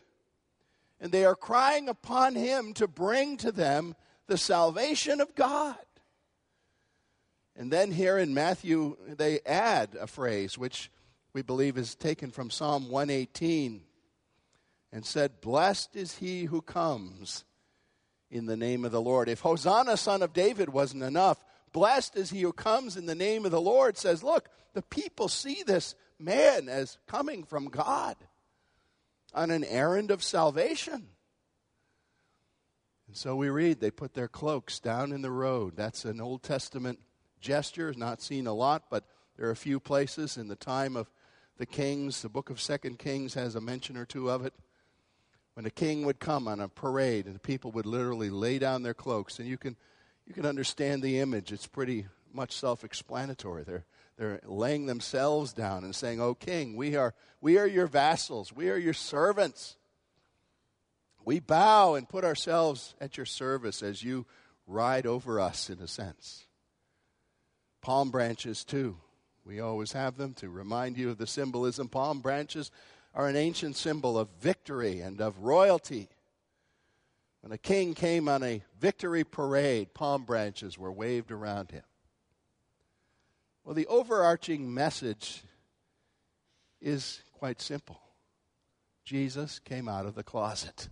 and 1.00 1.12
they 1.12 1.24
are 1.24 1.36
crying 1.36 1.88
upon 1.88 2.34
him 2.34 2.72
to 2.74 2.88
bring 2.88 3.36
to 3.38 3.52
them 3.52 3.94
the 4.26 4.38
salvation 4.38 5.20
of 5.20 5.34
God. 5.34 5.76
And 7.56 7.70
then 7.70 7.92
here 7.92 8.18
in 8.18 8.34
Matthew, 8.34 8.96
they 9.06 9.40
add 9.46 9.90
a 10.00 10.06
phrase 10.06 10.58
which 10.58 10.90
we 11.32 11.42
believe 11.42 11.78
is 11.78 11.94
taken 11.94 12.30
from 12.30 12.50
Psalm 12.50 12.88
118 12.88 13.82
and 14.92 15.04
said, 15.04 15.40
Blessed 15.40 15.94
is 15.94 16.16
he 16.16 16.44
who 16.44 16.62
comes 16.62 17.44
in 18.30 18.46
the 18.46 18.56
name 18.56 18.84
of 18.84 18.92
the 18.92 19.00
Lord. 19.00 19.28
If 19.28 19.40
Hosanna, 19.40 19.96
son 19.96 20.22
of 20.22 20.32
David, 20.32 20.68
wasn't 20.68 21.04
enough, 21.04 21.44
blessed 21.72 22.16
is 22.16 22.30
he 22.30 22.42
who 22.42 22.52
comes 22.52 22.96
in 22.96 23.06
the 23.06 23.14
name 23.14 23.44
of 23.44 23.52
the 23.52 23.60
Lord 23.60 23.96
says, 23.96 24.24
Look, 24.24 24.48
the 24.72 24.82
people 24.82 25.28
see 25.28 25.62
this 25.64 25.94
man 26.18 26.68
as 26.68 26.98
coming 27.06 27.44
from 27.44 27.66
God 27.66 28.16
on 29.32 29.50
an 29.50 29.64
errand 29.64 30.10
of 30.10 30.22
salvation. 30.22 31.08
And 33.06 33.16
so 33.16 33.36
we 33.36 33.48
read, 33.48 33.80
they 33.80 33.90
put 33.90 34.14
their 34.14 34.28
cloaks 34.28 34.80
down 34.80 35.12
in 35.12 35.22
the 35.22 35.30
road. 35.30 35.74
That's 35.76 36.04
an 36.04 36.20
Old 36.20 36.42
Testament 36.42 37.00
gesture, 37.40 37.92
not 37.96 38.22
seen 38.22 38.46
a 38.46 38.54
lot, 38.54 38.84
but 38.90 39.04
there 39.36 39.48
are 39.48 39.52
a 39.52 39.56
few 39.56 39.80
places 39.80 40.36
in 40.36 40.48
the 40.48 40.56
time 40.56 40.96
of 40.96 41.10
the 41.58 41.66
kings. 41.66 42.22
The 42.22 42.28
book 42.28 42.50
of 42.50 42.60
Second 42.60 42.98
Kings 42.98 43.34
has 43.34 43.54
a 43.54 43.60
mention 43.60 43.96
or 43.96 44.06
two 44.06 44.30
of 44.30 44.44
it. 44.44 44.54
When 45.54 45.66
a 45.66 45.70
king 45.70 46.04
would 46.04 46.18
come 46.18 46.48
on 46.48 46.60
a 46.60 46.68
parade 46.68 47.26
and 47.26 47.34
the 47.34 47.40
people 47.40 47.70
would 47.72 47.86
literally 47.86 48.30
lay 48.30 48.58
down 48.58 48.82
their 48.82 48.94
cloaks, 48.94 49.38
and 49.38 49.48
you 49.48 49.56
can, 49.56 49.76
you 50.26 50.34
can 50.34 50.46
understand 50.46 51.02
the 51.02 51.20
image. 51.20 51.52
It's 51.52 51.66
pretty 51.66 52.06
much 52.32 52.52
self 52.52 52.82
explanatory. 52.82 53.62
They're, 53.62 53.84
they're 54.16 54.40
laying 54.44 54.86
themselves 54.86 55.52
down 55.52 55.84
and 55.84 55.94
saying, 55.94 56.20
Oh, 56.20 56.34
king, 56.34 56.76
we 56.76 56.96
are, 56.96 57.14
we 57.40 57.58
are 57.58 57.66
your 57.66 57.86
vassals, 57.86 58.52
we 58.52 58.70
are 58.70 58.76
your 58.76 58.94
servants. 58.94 59.76
We 61.24 61.40
bow 61.40 61.94
and 61.94 62.08
put 62.08 62.24
ourselves 62.24 62.94
at 63.00 63.16
your 63.16 63.26
service 63.26 63.82
as 63.82 64.02
you 64.02 64.26
ride 64.66 65.06
over 65.06 65.40
us, 65.40 65.70
in 65.70 65.80
a 65.80 65.88
sense. 65.88 66.46
Palm 67.80 68.10
branches, 68.10 68.62
too. 68.62 68.98
We 69.44 69.60
always 69.60 69.92
have 69.92 70.16
them 70.16 70.34
to 70.34 70.48
remind 70.48 70.96
you 70.96 71.10
of 71.10 71.18
the 71.18 71.26
symbolism. 71.26 71.88
Palm 71.88 72.20
branches 72.20 72.70
are 73.14 73.28
an 73.28 73.36
ancient 73.36 73.76
symbol 73.76 74.18
of 74.18 74.28
victory 74.40 75.00
and 75.00 75.20
of 75.20 75.38
royalty. 75.38 76.08
When 77.40 77.52
a 77.52 77.58
king 77.58 77.94
came 77.94 78.28
on 78.28 78.42
a 78.42 78.62
victory 78.78 79.24
parade, 79.24 79.92
palm 79.94 80.24
branches 80.24 80.78
were 80.78 80.92
waved 80.92 81.30
around 81.30 81.70
him. 81.70 81.84
Well, 83.64 83.74
the 83.74 83.86
overarching 83.86 84.72
message 84.72 85.42
is 86.80 87.22
quite 87.32 87.62
simple 87.62 88.00
Jesus 89.04 89.58
came 89.58 89.88
out 89.88 90.06
of 90.06 90.14
the 90.14 90.22
closet. 90.22 90.88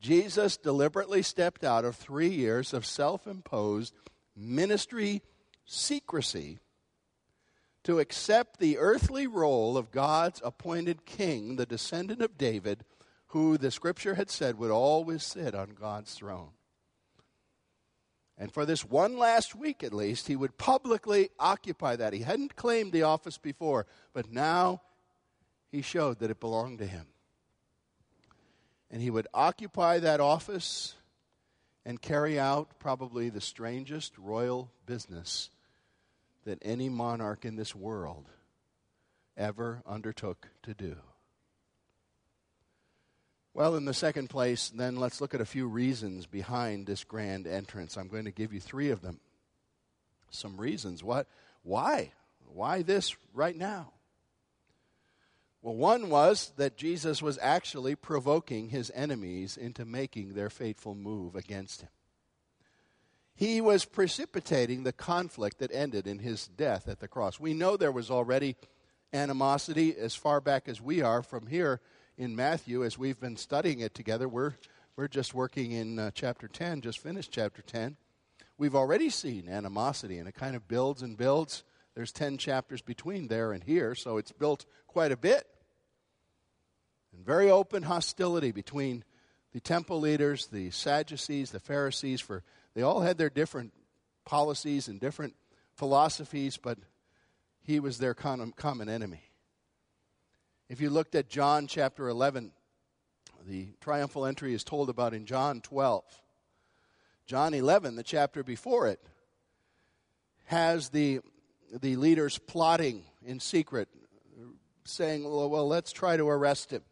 Jesus 0.00 0.58
deliberately 0.58 1.22
stepped 1.22 1.64
out 1.64 1.86
of 1.86 1.96
three 1.96 2.28
years 2.28 2.74
of 2.74 2.84
self 2.84 3.26
imposed 3.26 3.94
ministry 4.36 5.22
secrecy 5.64 6.58
to 7.84 7.98
accept 7.98 8.58
the 8.58 8.76
earthly 8.78 9.26
role 9.26 9.76
of 9.78 9.90
God's 9.90 10.42
appointed 10.44 11.06
king, 11.06 11.56
the 11.56 11.66
descendant 11.66 12.20
of 12.20 12.36
David, 12.36 12.84
who 13.28 13.56
the 13.56 13.70
scripture 13.70 14.14
had 14.14 14.30
said 14.30 14.58
would 14.58 14.70
always 14.70 15.22
sit 15.22 15.54
on 15.54 15.70
God's 15.70 16.12
throne. 16.14 16.50
And 18.36 18.52
for 18.52 18.66
this 18.66 18.84
one 18.84 19.16
last 19.16 19.54
week 19.54 19.84
at 19.84 19.94
least, 19.94 20.26
he 20.26 20.36
would 20.36 20.58
publicly 20.58 21.30
occupy 21.38 21.96
that. 21.96 22.12
He 22.12 22.20
hadn't 22.20 22.56
claimed 22.56 22.92
the 22.92 23.04
office 23.04 23.38
before, 23.38 23.86
but 24.12 24.30
now 24.30 24.82
he 25.70 25.82
showed 25.82 26.18
that 26.18 26.30
it 26.30 26.40
belonged 26.40 26.78
to 26.78 26.86
him. 26.86 27.06
And 28.90 29.00
he 29.00 29.10
would 29.10 29.28
occupy 29.32 29.98
that 30.00 30.20
office 30.20 30.94
and 31.84 32.00
carry 32.00 32.38
out 32.38 32.78
probably 32.78 33.28
the 33.28 33.40
strangest 33.40 34.16
royal 34.18 34.70
business 34.86 35.50
that 36.44 36.58
any 36.62 36.88
monarch 36.88 37.44
in 37.44 37.56
this 37.56 37.74
world 37.74 38.28
ever 39.36 39.82
undertook 39.86 40.48
to 40.62 40.74
do. 40.74 40.96
Well, 43.54 43.76
in 43.76 43.84
the 43.84 43.94
second 43.94 44.30
place, 44.30 44.68
then 44.70 44.96
let's 44.96 45.20
look 45.20 45.32
at 45.32 45.40
a 45.40 45.46
few 45.46 45.68
reasons 45.68 46.26
behind 46.26 46.86
this 46.86 47.04
grand 47.04 47.46
entrance. 47.46 47.96
I'm 47.96 48.08
going 48.08 48.24
to 48.24 48.32
give 48.32 48.52
you 48.52 48.58
three 48.58 48.90
of 48.90 49.00
them. 49.00 49.20
Some 50.30 50.56
reasons. 50.56 51.04
What? 51.04 51.28
Why? 51.62 52.10
Why 52.52 52.82
this 52.82 53.14
right 53.32 53.56
now? 53.56 53.92
Well, 55.62 55.76
one 55.76 56.10
was 56.10 56.52
that 56.56 56.76
Jesus 56.76 57.22
was 57.22 57.38
actually 57.40 57.94
provoking 57.94 58.70
his 58.70 58.90
enemies 58.92 59.56
into 59.56 59.84
making 59.84 60.34
their 60.34 60.50
fateful 60.50 60.96
move 60.96 61.36
against 61.36 61.82
him. 61.82 61.90
He 63.36 63.60
was 63.60 63.84
precipitating 63.84 64.82
the 64.82 64.92
conflict 64.92 65.58
that 65.58 65.72
ended 65.72 66.08
in 66.08 66.18
his 66.18 66.48
death 66.48 66.88
at 66.88 66.98
the 66.98 67.08
cross. 67.08 67.38
We 67.38 67.54
know 67.54 67.76
there 67.76 67.92
was 67.92 68.10
already 68.10 68.56
animosity 69.12 69.96
as 69.96 70.16
far 70.16 70.40
back 70.40 70.68
as 70.68 70.80
we 70.80 71.02
are 71.02 71.22
from 71.22 71.46
here 71.46 71.80
in 72.16 72.36
Matthew 72.36 72.84
as 72.84 72.96
we've 72.98 73.20
been 73.20 73.36
studying 73.36 73.80
it 73.80 73.94
together. 73.94 74.28
We're, 74.28 74.54
we're 74.96 75.08
just 75.08 75.34
working 75.34 75.72
in 75.72 75.98
uh, 75.98 76.10
chapter 76.14 76.48
10, 76.48 76.80
just 76.80 76.98
finished 76.98 77.32
chapter 77.32 77.62
10. 77.62 77.96
We've 78.56 78.74
already 78.74 79.10
seen 79.10 79.48
animosity, 79.48 80.18
and 80.18 80.28
it 80.28 80.34
kind 80.34 80.54
of 80.54 80.68
builds 80.68 81.02
and 81.02 81.16
builds. 81.16 81.64
There's 81.94 82.12
10 82.12 82.38
chapters 82.38 82.82
between 82.82 83.28
there 83.28 83.52
and 83.52 83.62
here, 83.62 83.94
so 83.94 84.16
it's 84.16 84.32
built 84.32 84.64
quite 84.86 85.12
a 85.12 85.16
bit. 85.16 85.46
And 87.12 87.24
very 87.24 87.50
open 87.50 87.82
hostility 87.82 88.52
between 88.52 89.04
the 89.52 89.60
temple 89.60 90.00
leaders, 90.00 90.46
the 90.46 90.70
Sadducees, 90.70 91.50
the 91.50 91.60
Pharisees 91.60 92.20
for 92.20 92.42
they 92.74 92.82
all 92.82 93.00
had 93.00 93.18
their 93.18 93.30
different 93.30 93.72
policies 94.24 94.88
and 94.88 95.00
different 95.00 95.36
philosophies, 95.76 96.56
but 96.56 96.78
he 97.62 97.78
was 97.78 97.98
their 97.98 98.14
common 98.14 98.88
enemy. 98.88 99.22
If 100.68 100.80
you 100.80 100.88
looked 100.88 101.14
at 101.14 101.28
John 101.28 101.66
chapter 101.66 102.08
11, 102.08 102.50
the 103.46 103.68
triumphal 103.82 104.24
entry 104.24 104.54
is 104.54 104.64
told 104.64 104.88
about 104.88 105.12
in 105.12 105.26
John 105.26 105.60
12. 105.60 106.02
John 107.26 107.52
11, 107.52 107.96
the 107.96 108.02
chapter 108.02 108.42
before 108.42 108.88
it, 108.88 109.00
has 110.46 110.88
the, 110.88 111.20
the 111.70 111.96
leaders 111.96 112.38
plotting 112.38 113.04
in 113.26 113.40
secret, 113.40 113.88
saying, 114.84 115.24
well, 115.24 115.50
well, 115.50 115.68
let's 115.68 115.92
try 115.92 116.16
to 116.16 116.28
arrest 116.28 116.70
him. 116.72 116.82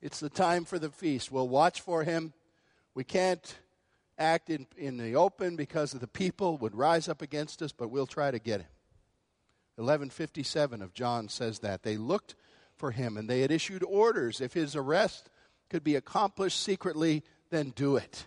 It's 0.00 0.20
the 0.20 0.30
time 0.30 0.64
for 0.64 0.78
the 0.78 0.90
feast. 0.90 1.30
We'll 1.30 1.48
watch 1.48 1.82
for 1.82 2.04
him. 2.04 2.32
We 2.94 3.04
can't 3.04 3.54
act 4.18 4.48
in, 4.48 4.66
in 4.78 4.96
the 4.96 5.16
open 5.16 5.56
because 5.56 5.92
of 5.92 6.00
the 6.00 6.08
people 6.08 6.56
would 6.58 6.74
rise 6.74 7.06
up 7.06 7.20
against 7.20 7.60
us, 7.60 7.72
but 7.72 7.90
we'll 7.90 8.06
try 8.06 8.30
to 8.30 8.38
get 8.38 8.60
him. 8.60 8.68
1157 9.76 10.80
of 10.80 10.94
John 10.94 11.28
says 11.28 11.58
that. 11.60 11.82
They 11.82 11.96
looked 11.96 12.34
for 12.76 12.90
him 12.90 13.16
and 13.16 13.28
they 13.28 13.40
had 13.40 13.50
issued 13.50 13.84
orders. 13.84 14.40
If 14.40 14.52
his 14.52 14.76
arrest 14.76 15.28
could 15.70 15.84
be 15.84 15.96
accomplished 15.96 16.60
secretly, 16.60 17.22
then 17.50 17.70
do 17.70 17.96
it. 17.96 18.26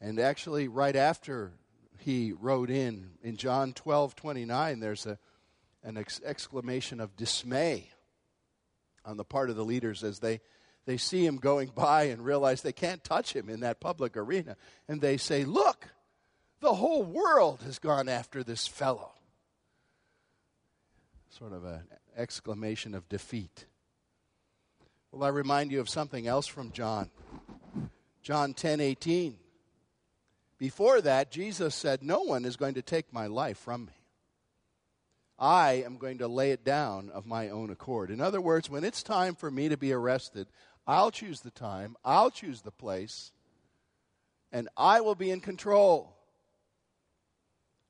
And 0.00 0.18
actually, 0.18 0.68
right 0.68 0.96
after 0.96 1.52
he 1.98 2.32
rode 2.32 2.70
in, 2.70 3.12
in 3.22 3.36
John 3.36 3.72
12 3.72 4.14
29, 4.14 4.80
there's 4.80 5.06
a, 5.06 5.18
an 5.82 5.96
ex- 5.96 6.20
exclamation 6.24 7.00
of 7.00 7.16
dismay 7.16 7.90
on 9.04 9.16
the 9.16 9.24
part 9.24 9.50
of 9.50 9.56
the 9.56 9.64
leaders 9.64 10.02
as 10.02 10.18
they 10.18 10.40
they 10.86 10.96
see 10.96 11.24
him 11.24 11.36
going 11.36 11.70
by 11.74 12.04
and 12.04 12.24
realize 12.24 12.60
they 12.60 12.72
can't 12.72 13.02
touch 13.02 13.34
him 13.34 13.48
in 13.48 13.60
that 13.60 13.80
public 13.80 14.16
arena. 14.16 14.56
And 14.86 15.00
they 15.00 15.16
say, 15.16 15.44
Look, 15.44 15.88
the 16.60 16.74
whole 16.74 17.02
world 17.02 17.62
has 17.64 17.78
gone 17.78 18.08
after 18.08 18.42
this 18.42 18.66
fellow. 18.66 19.12
Sort 21.38 21.52
of 21.52 21.64
an 21.64 21.82
exclamation 22.16 22.94
of 22.94 23.08
defeat. 23.08 23.66
Well, 25.10 25.24
I 25.24 25.30
remind 25.30 25.72
you 25.72 25.80
of 25.80 25.88
something 25.88 26.28
else 26.28 26.46
from 26.46 26.70
John. 26.70 27.10
John 28.22 28.54
10 28.54 28.80
18. 28.80 29.36
Before 30.58 31.00
that, 31.00 31.32
Jesus 31.32 31.74
said, 31.74 32.04
No 32.04 32.20
one 32.20 32.44
is 32.44 32.54
going 32.54 32.74
to 32.74 32.82
take 32.82 33.12
my 33.12 33.26
life 33.26 33.58
from 33.58 33.86
me. 33.86 33.92
I 35.36 35.82
am 35.84 35.96
going 35.96 36.18
to 36.18 36.28
lay 36.28 36.52
it 36.52 36.64
down 36.64 37.10
of 37.10 37.26
my 37.26 37.48
own 37.48 37.70
accord. 37.70 38.12
In 38.12 38.20
other 38.20 38.40
words, 38.40 38.70
when 38.70 38.84
it's 38.84 39.02
time 39.02 39.34
for 39.34 39.50
me 39.50 39.68
to 39.68 39.76
be 39.76 39.92
arrested, 39.92 40.46
I'll 40.86 41.10
choose 41.10 41.40
the 41.40 41.50
time, 41.50 41.96
I'll 42.04 42.30
choose 42.30 42.62
the 42.62 42.70
place, 42.70 43.32
and 44.52 44.68
I 44.76 45.00
will 45.00 45.16
be 45.16 45.32
in 45.32 45.40
control. 45.40 46.13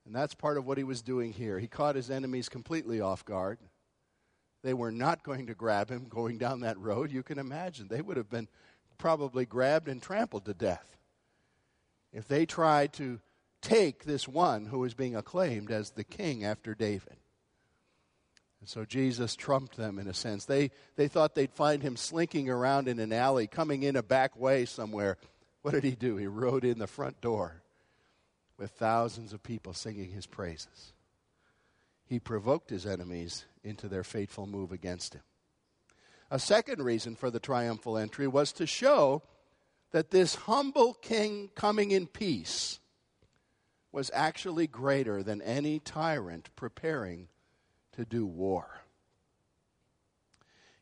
And 0.06 0.14
that's 0.14 0.34
part 0.34 0.58
of 0.58 0.66
what 0.66 0.78
he 0.78 0.84
was 0.84 1.02
doing 1.02 1.32
here. 1.32 1.58
He 1.58 1.66
caught 1.66 1.96
his 1.96 2.10
enemies 2.10 2.48
completely 2.48 3.00
off 3.00 3.24
guard. 3.24 3.58
They 4.62 4.74
were 4.74 4.92
not 4.92 5.22
going 5.22 5.46
to 5.46 5.54
grab 5.54 5.90
him 5.90 6.06
going 6.08 6.38
down 6.38 6.60
that 6.60 6.78
road. 6.78 7.10
You 7.10 7.22
can 7.22 7.38
imagine. 7.38 7.88
They 7.88 8.02
would 8.02 8.16
have 8.16 8.30
been 8.30 8.48
probably 8.98 9.44
grabbed 9.44 9.88
and 9.88 10.00
trampled 10.00 10.44
to 10.46 10.54
death 10.54 10.96
if 12.12 12.28
they 12.28 12.46
tried 12.46 12.92
to 12.94 13.20
take 13.60 14.04
this 14.04 14.28
one 14.28 14.66
who 14.66 14.78
was 14.78 14.94
being 14.94 15.16
acclaimed 15.16 15.70
as 15.70 15.90
the 15.90 16.04
king 16.04 16.44
after 16.44 16.74
David. 16.74 17.16
And 18.60 18.68
so 18.68 18.84
Jesus 18.84 19.36
trumped 19.36 19.76
them 19.76 19.98
in 19.98 20.06
a 20.06 20.14
sense. 20.14 20.44
They, 20.44 20.70
they 20.96 21.08
thought 21.08 21.34
they'd 21.34 21.52
find 21.52 21.82
him 21.82 21.96
slinking 21.96 22.48
around 22.48 22.88
in 22.88 22.98
an 22.98 23.12
alley, 23.12 23.46
coming 23.46 23.82
in 23.82 23.96
a 23.96 24.02
back 24.02 24.38
way 24.38 24.64
somewhere. 24.64 25.18
What 25.62 25.72
did 25.72 25.84
he 25.84 25.90
do? 25.90 26.16
He 26.16 26.26
rode 26.26 26.64
in 26.64 26.78
the 26.78 26.86
front 26.86 27.20
door 27.20 27.63
with 28.58 28.70
thousands 28.70 29.32
of 29.32 29.42
people 29.42 29.72
singing 29.72 30.10
his 30.10 30.26
praises. 30.26 30.92
He 32.06 32.18
provoked 32.18 32.70
his 32.70 32.86
enemies 32.86 33.46
into 33.62 33.88
their 33.88 34.04
fateful 34.04 34.46
move 34.46 34.72
against 34.72 35.14
him. 35.14 35.22
A 36.30 36.38
second 36.38 36.82
reason 36.82 37.16
for 37.16 37.30
the 37.30 37.40
triumphal 37.40 37.96
entry 37.96 38.26
was 38.26 38.52
to 38.52 38.66
show 38.66 39.22
that 39.92 40.10
this 40.10 40.34
humble 40.34 40.94
king 40.94 41.50
coming 41.54 41.90
in 41.90 42.06
peace 42.06 42.80
was 43.92 44.10
actually 44.12 44.66
greater 44.66 45.22
than 45.22 45.40
any 45.40 45.78
tyrant 45.78 46.50
preparing 46.56 47.28
to 47.92 48.04
do 48.04 48.26
war. 48.26 48.80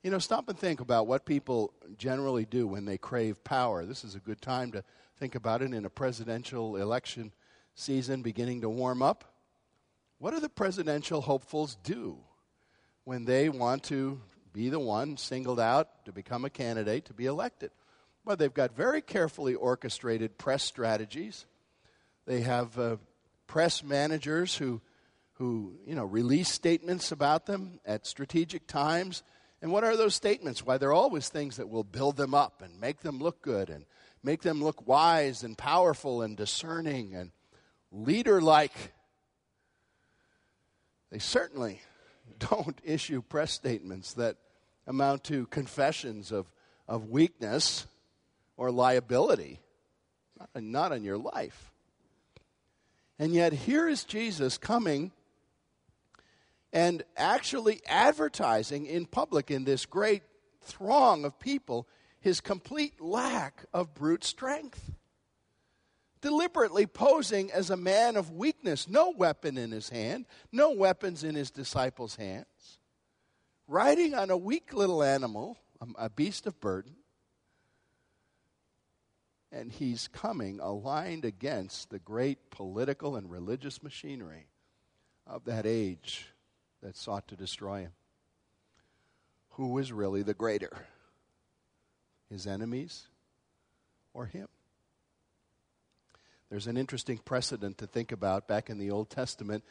You 0.03 0.11
know, 0.11 0.19
stop 0.19 0.49
and 0.49 0.59
think 0.59 0.81
about 0.81 1.07
what 1.07 1.27
people 1.27 1.75
generally 1.97 2.45
do 2.45 2.67
when 2.67 2.87
they 2.87 2.99
crave 2.99 3.45
power. 3.45 3.85
This 3.85 4.03
is 4.03 4.15
a 4.15 4.21
good 4.21 4.41
time 4.41 4.73
to 4.73 4.83
think 5.19 5.35
about 5.35 5.63
it 5.63 5.73
in 5.73 5.85
a 5.85 5.91
presidential 5.91 6.77
election 6.77 7.33
season 7.75 8.23
beginning 8.23 8.61
to 8.63 8.69
warm 8.69 9.03
up. 9.03 9.25
What 10.19 10.33
do 10.33 10.41
the 10.41 10.49
presidential 10.49 11.21
hopefuls 11.21 11.77
do 11.83 12.19
when 13.05 13.25
they 13.25 13.49
want 13.49 13.83
to 13.85 14.21
be 14.53 14.69
the 14.69 14.79
one 14.79 15.17
singled 15.17 15.61
out 15.61 16.05
to 16.05 16.13
become 16.13 16.45
a 16.45 16.51
candidate 16.51 17.07
to 17.07 17.15
be 17.15 17.27
elected. 17.27 17.71
Well, 18.25 18.37
they've 18.37 18.53
got 18.53 18.77
very 18.77 19.01
carefully 19.01 19.55
orchestrated 19.55 20.39
press 20.39 20.63
strategies. 20.63 21.47
They 22.27 22.43
have 22.43 22.79
uh, 22.79 22.97
press 23.47 23.83
managers 23.83 24.57
who, 24.57 24.81
who 25.35 25.75
you 25.87 25.95
know, 25.95 26.05
release 26.05 26.49
statements 26.49 27.11
about 27.11 27.47
them 27.47 27.81
at 27.85 28.07
strategic 28.07 28.67
times. 28.67 29.23
And 29.61 29.73
what 29.73 29.85
are 29.85 29.97
those 29.97 30.15
statements? 30.15 30.65
Why, 30.65 30.79
they're 30.79 30.93
always 30.93 31.29
things 31.29 31.57
that 31.57 31.69
will 31.69 31.85
build 31.85 32.17
them 32.17 32.35
up 32.35 32.63
and 32.63 32.81
make 32.81 33.01
them 33.01 33.19
look 33.19 33.43
good 33.43 33.71
and 33.71 33.85
make 34.23 34.43
them 34.43 34.63
look 34.63 34.87
wise 34.87 35.43
and 35.43 35.59
powerful 35.59 36.23
and 36.23 36.37
discerning 36.37 37.15
and 37.15 37.33
leader 37.93 38.41
like. 38.41 38.73
They 41.11 41.19
certainly 41.19 41.81
don't 42.39 42.79
issue 42.83 43.23
press 43.23 43.53
statements 43.53 44.15
that 44.15 44.37
amount 44.87 45.25
to 45.25 45.47
confessions 45.47 46.33
of, 46.33 46.51
of 46.89 47.11
weakness 47.11 47.87
or 48.57 48.71
liability, 48.71 49.61
not, 50.39 50.63
not 50.63 50.93
on 50.93 51.05
your 51.05 51.19
life. 51.19 51.71
And 53.19 53.33
yet, 53.33 53.53
here 53.53 53.89
is 53.89 54.05
Jesus 54.05 54.59
coming 54.59 55.13
and 56.73 57.05
actually 57.17 57.81
advertising 57.87 58.87
in 58.87 59.07
public 59.07 59.51
in 59.51 59.65
this 59.65 59.87
great 59.87 60.23
throng 60.63 61.25
of 61.25 61.39
people 61.39 61.87
his 62.21 62.41
complete 62.41 63.01
lack 63.01 63.65
of 63.75 63.95
brute 63.95 64.25
strength 64.25 64.93
deliberately 66.23 66.87
posing 66.87 67.53
as 67.53 67.69
a 67.69 67.77
man 67.77 68.17
of 68.17 68.31
weakness, 68.31 68.89
no 68.89 69.11
weapon 69.11 69.59
in 69.59 69.71
his 69.71 69.91
hand, 69.91 70.25
no 70.51 70.71
weapons 70.71 71.23
in 71.25 71.35
his 71.35 71.51
disciples' 71.51 72.17
hands, 72.17 72.79
riding 73.69 74.15
on 74.15 74.31
a 74.31 74.37
weak 74.37 74.73
little 74.73 75.03
animal, 75.03 75.59
a 75.99 76.09
beast 76.09 76.47
of 76.47 76.59
burden. 76.61 76.95
And 79.51 79.71
he's 79.71 80.09
coming 80.09 80.61
aligned 80.61 81.27
against 81.27 81.91
the 81.91 81.99
great 81.99 82.51
political 82.51 83.17
and 83.17 83.31
religious 83.31 83.83
machinery 83.83 84.47
of 85.27 85.45
that 85.45 85.67
age 85.67 86.29
that 86.83 86.97
sought 86.97 87.29
to 87.29 87.37
destroy 87.37 87.81
him. 87.81 87.93
Who 89.51 89.73
was 89.73 89.93
really 89.93 90.23
the 90.23 90.33
greater? 90.33 90.87
His 92.31 92.47
enemies 92.47 93.09
or 94.15 94.25
him? 94.25 94.49
There's 96.53 96.67
an 96.67 96.77
interesting 96.77 97.17
precedent 97.17 97.79
to 97.79 97.87
think 97.87 98.13
about 98.13 98.47
back 98.47 98.69
in 98.69 98.77
the 98.77 98.91
Old 98.91 99.09
Testament. 99.09 99.65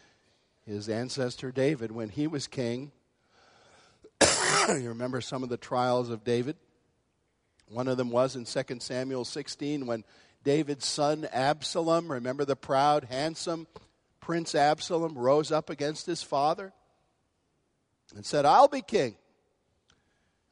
His 0.65 0.89
ancestor 0.89 1.51
David, 1.51 1.91
when 1.91 2.09
he 2.09 2.25
was 2.25 2.47
king, 2.47 2.91
you 4.67 4.89
remember 4.89 5.21
some 5.21 5.43
of 5.43 5.49
the 5.49 5.57
trials 5.57 6.09
of 6.09 6.23
David? 6.23 6.55
One 7.67 7.87
of 7.87 7.97
them 7.97 8.09
was 8.09 8.35
in 8.35 8.45
2 8.45 8.79
Samuel 8.79 9.25
16 9.25 9.85
when 9.85 10.03
David's 10.43 10.87
son 10.87 11.27
Absalom, 11.31 12.11
remember 12.11 12.45
the 12.45 12.55
proud, 12.55 13.03
handsome 13.03 13.67
Prince 14.19 14.55
Absalom, 14.55 15.15
rose 15.15 15.51
up 15.51 15.69
against 15.69 16.07
his 16.07 16.23
father 16.23 16.73
and 18.15 18.25
said, 18.25 18.43
I'll 18.43 18.67
be 18.67 18.81
king. 18.81 19.13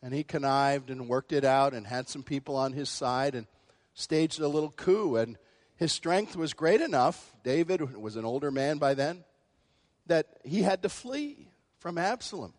And 0.04 0.14
he 0.14 0.24
connived 0.24 0.92
and 0.92 1.10
worked 1.10 1.32
it 1.32 1.44
out 1.44 1.74
and 1.74 1.88
had 1.88 2.08
some 2.08 2.22
people 2.22 2.56
on 2.56 2.74
his 2.74 2.88
side 2.88 3.34
and 3.34 3.48
staged 3.96 4.40
a 4.40 4.48
little 4.48 4.70
coup. 4.70 5.16
And 5.16 5.36
his 5.80 5.94
strength 5.94 6.36
was 6.36 6.54
great 6.54 6.82
enough, 6.82 7.34
David 7.42 7.96
was 7.96 8.18
an 8.18 8.26
older 8.26 8.52
man 8.52 8.80
by 8.80 8.96
then, 8.96 9.24
that 10.08 10.28
he 10.44 10.62
had 10.62 10.84
to 10.84 10.90
flee 10.90 11.48
from 11.78 11.98
Absalom, 11.98 12.54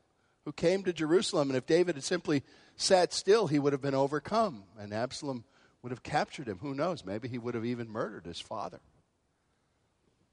who 0.46 0.52
came 0.52 0.82
to 0.84 0.92
Jerusalem. 0.94 1.50
And 1.50 1.56
if 1.58 1.66
David 1.66 1.96
had 1.96 2.04
simply 2.04 2.42
sat 2.76 3.12
still, 3.12 3.46
he 3.46 3.58
would 3.58 3.74
have 3.74 3.82
been 3.82 3.94
overcome, 3.94 4.64
and 4.78 4.94
Absalom 4.94 5.44
would 5.82 5.92
have 5.92 6.02
captured 6.02 6.48
him. 6.48 6.60
Who 6.62 6.74
knows? 6.74 7.04
Maybe 7.04 7.28
he 7.28 7.36
would 7.36 7.54
have 7.54 7.66
even 7.66 7.90
murdered 7.90 8.24
his 8.24 8.40
father. 8.40 8.80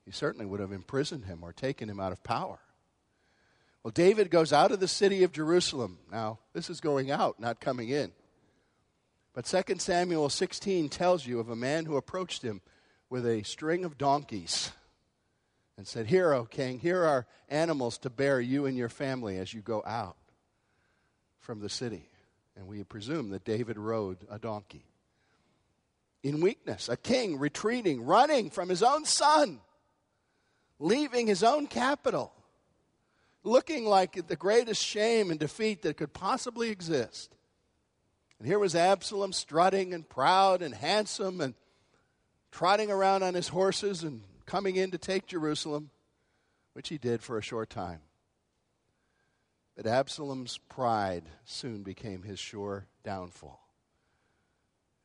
He 0.06 0.12
certainly 0.12 0.46
would 0.46 0.62
have 0.62 0.72
imprisoned 0.72 1.26
him 1.26 1.44
or 1.44 1.52
taken 1.52 1.90
him 1.90 2.00
out 2.00 2.14
of 2.14 2.24
power. 2.24 2.60
Well, 3.84 3.92
David 3.92 4.32
goes 4.32 4.54
out 4.54 4.72
of 4.72 4.80
the 4.80 4.88
city 4.88 5.24
of 5.24 5.34
Jerusalem. 5.34 6.00
Now, 6.10 6.40
this 6.54 6.70
is 6.70 6.80
going 6.80 7.12
out, 7.12 7.38
not 7.38 7.60
coming 7.60 7.90
in. 7.90 8.14
But 9.34 9.44
2 9.44 9.76
Samuel 9.80 10.30
16 10.30 10.88
tells 10.88 11.28
you 11.28 11.42
of 11.42 11.50
a 11.50 11.56
man 11.56 11.84
who 11.84 11.98
approached 11.98 12.42
him 12.42 12.62
with 13.10 13.26
a 13.26 13.44
string 13.44 13.86
of 13.86 13.98
donkeys 13.98 14.72
and 15.78 15.88
said, 15.88 16.08
Here, 16.08 16.34
O 16.34 16.46
king, 16.46 16.80
here 16.80 17.04
are 17.04 17.26
animals 17.50 17.98
to 18.00 18.10
bear 18.10 18.42
you 18.42 18.66
and 18.66 18.76
your 18.76 18.90
family 18.90 19.38
as 19.38 19.54
you 19.54 19.62
go 19.62 19.84
out 19.86 20.18
from 21.40 21.60
the 21.60 21.70
city. 21.70 22.10
And 22.56 22.68
we 22.68 22.84
presume 22.84 23.30
that 23.30 23.46
David 23.46 23.78
rode 23.78 24.18
a 24.30 24.40
donkey. 24.40 24.86
In 26.24 26.42
weakness, 26.42 26.90
a 26.90 26.98
king 26.98 27.38
retreating, 27.38 28.04
running 28.04 28.50
from 28.50 28.70
his 28.70 28.82
own 28.82 29.06
son, 29.06 29.60
leaving 30.80 31.28
his 31.28 31.44
own 31.44 31.68
capital, 31.68 32.34
looking 33.44 33.86
like 33.86 34.28
the 34.28 34.36
greatest 34.36 34.84
shame 34.84 35.30
and 35.30 35.40
defeat 35.40 35.84
that 35.84 35.98
could 35.98 36.14
possibly 36.14 36.70
exist. 36.70 37.36
And 38.40 38.48
here 38.48 38.60
was 38.60 38.76
Absalom 38.76 39.32
strutting 39.32 39.94
and 39.94 40.08
proud 40.08 40.62
and 40.62 40.74
handsome 40.74 41.40
and 41.40 41.54
trotting 42.58 42.90
around 42.90 43.22
on 43.22 43.36
his 43.36 43.50
horses 43.50 44.02
and 44.02 44.24
coming 44.48 44.78
in 44.78 44.90
to 44.90 44.98
take 44.98 45.28
Jerusalem, 45.28 45.92
which 46.74 46.90
he 46.90 46.98
did 46.98 47.22
for 47.22 47.38
a 47.38 47.42
short 47.44 47.70
time. 47.70 48.00
But 49.76 49.86
Absalom's 49.86 50.58
pride 50.68 51.26
soon 51.46 51.84
became 51.84 52.24
his 52.24 52.40
sure 52.40 52.88
downfall. 53.04 53.62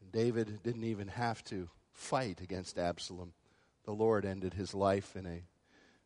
And 0.00 0.10
David 0.10 0.62
didn't 0.62 0.84
even 0.84 1.08
have 1.08 1.44
to 1.44 1.68
fight 1.92 2.40
against 2.40 2.78
Absalom. 2.78 3.34
The 3.84 3.92
Lord 3.92 4.24
ended 4.24 4.54
his 4.54 4.72
life 4.72 5.14
in 5.14 5.26
a 5.26 5.42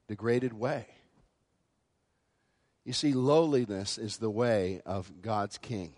degraded 0.09 0.53
way. 0.53 0.89
You 2.85 2.93
see, 2.93 3.13
lowliness 3.13 3.99
is 3.99 4.17
the 4.17 4.31
way 4.31 4.81
of 4.85 5.23
God's 5.23 5.59
king. 5.59 5.93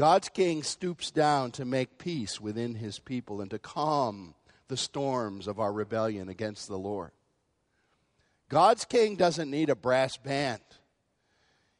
God's 0.00 0.30
king 0.30 0.62
stoops 0.62 1.10
down 1.10 1.50
to 1.50 1.66
make 1.66 1.98
peace 1.98 2.40
within 2.40 2.76
his 2.76 2.98
people 2.98 3.42
and 3.42 3.50
to 3.50 3.58
calm 3.58 4.34
the 4.68 4.76
storms 4.78 5.46
of 5.46 5.60
our 5.60 5.70
rebellion 5.70 6.30
against 6.30 6.68
the 6.68 6.78
Lord. 6.78 7.10
God's 8.48 8.86
king 8.86 9.16
doesn't 9.16 9.50
need 9.50 9.68
a 9.68 9.76
brass 9.76 10.16
band. 10.16 10.62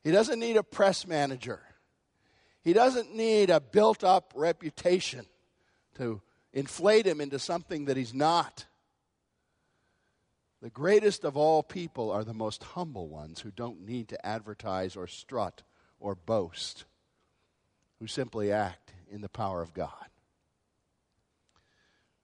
He 0.05 0.11
doesn't 0.11 0.39
need 0.39 0.59
a 0.59 0.63
press 0.63 1.07
manager. 1.07 1.63
He 2.61 2.75
doesn't 2.75 3.15
need 3.15 3.49
a 3.49 3.59
built 3.59 4.05
up 4.05 4.35
reputation 4.37 5.25
to 5.95 6.21
inflate 6.53 7.07
him 7.07 7.23
into 7.23 7.39
something 7.39 7.87
that 7.87 7.97
he's 7.97 8.13
not. 8.13 8.67
The 10.61 10.69
greatest 10.69 11.25
of 11.25 11.39
all 11.39 11.63
people 11.63 12.11
are 12.11 12.25
the 12.25 12.35
most 12.35 12.65
humble 12.65 13.09
ones 13.09 13.41
who 13.41 13.51
don't 13.51 13.81
need 13.87 14.09
to 14.09 14.27
advertise 14.27 14.95
or 14.95 15.07
strut 15.07 15.63
or 15.99 16.15
boast, 16.15 16.85
who 18.01 18.07
simply 18.07 18.51
act 18.51 18.93
in 19.11 19.21
the 19.21 19.29
power 19.29 19.63
of 19.63 19.75
God. 19.75 19.93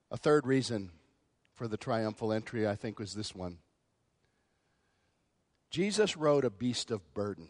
A 0.09 0.17
third 0.17 0.47
reason 0.47 0.89
for 1.53 1.67
the 1.67 1.77
triumphal 1.77 2.33
entry, 2.33 2.67
I 2.67 2.75
think, 2.75 2.99
was 2.99 3.13
this 3.13 3.33
one 3.33 3.59
Jesus 5.69 6.15
rode 6.15 6.45
a 6.45 6.49
beast 6.49 6.91
of 6.91 7.13
burden. 7.13 7.49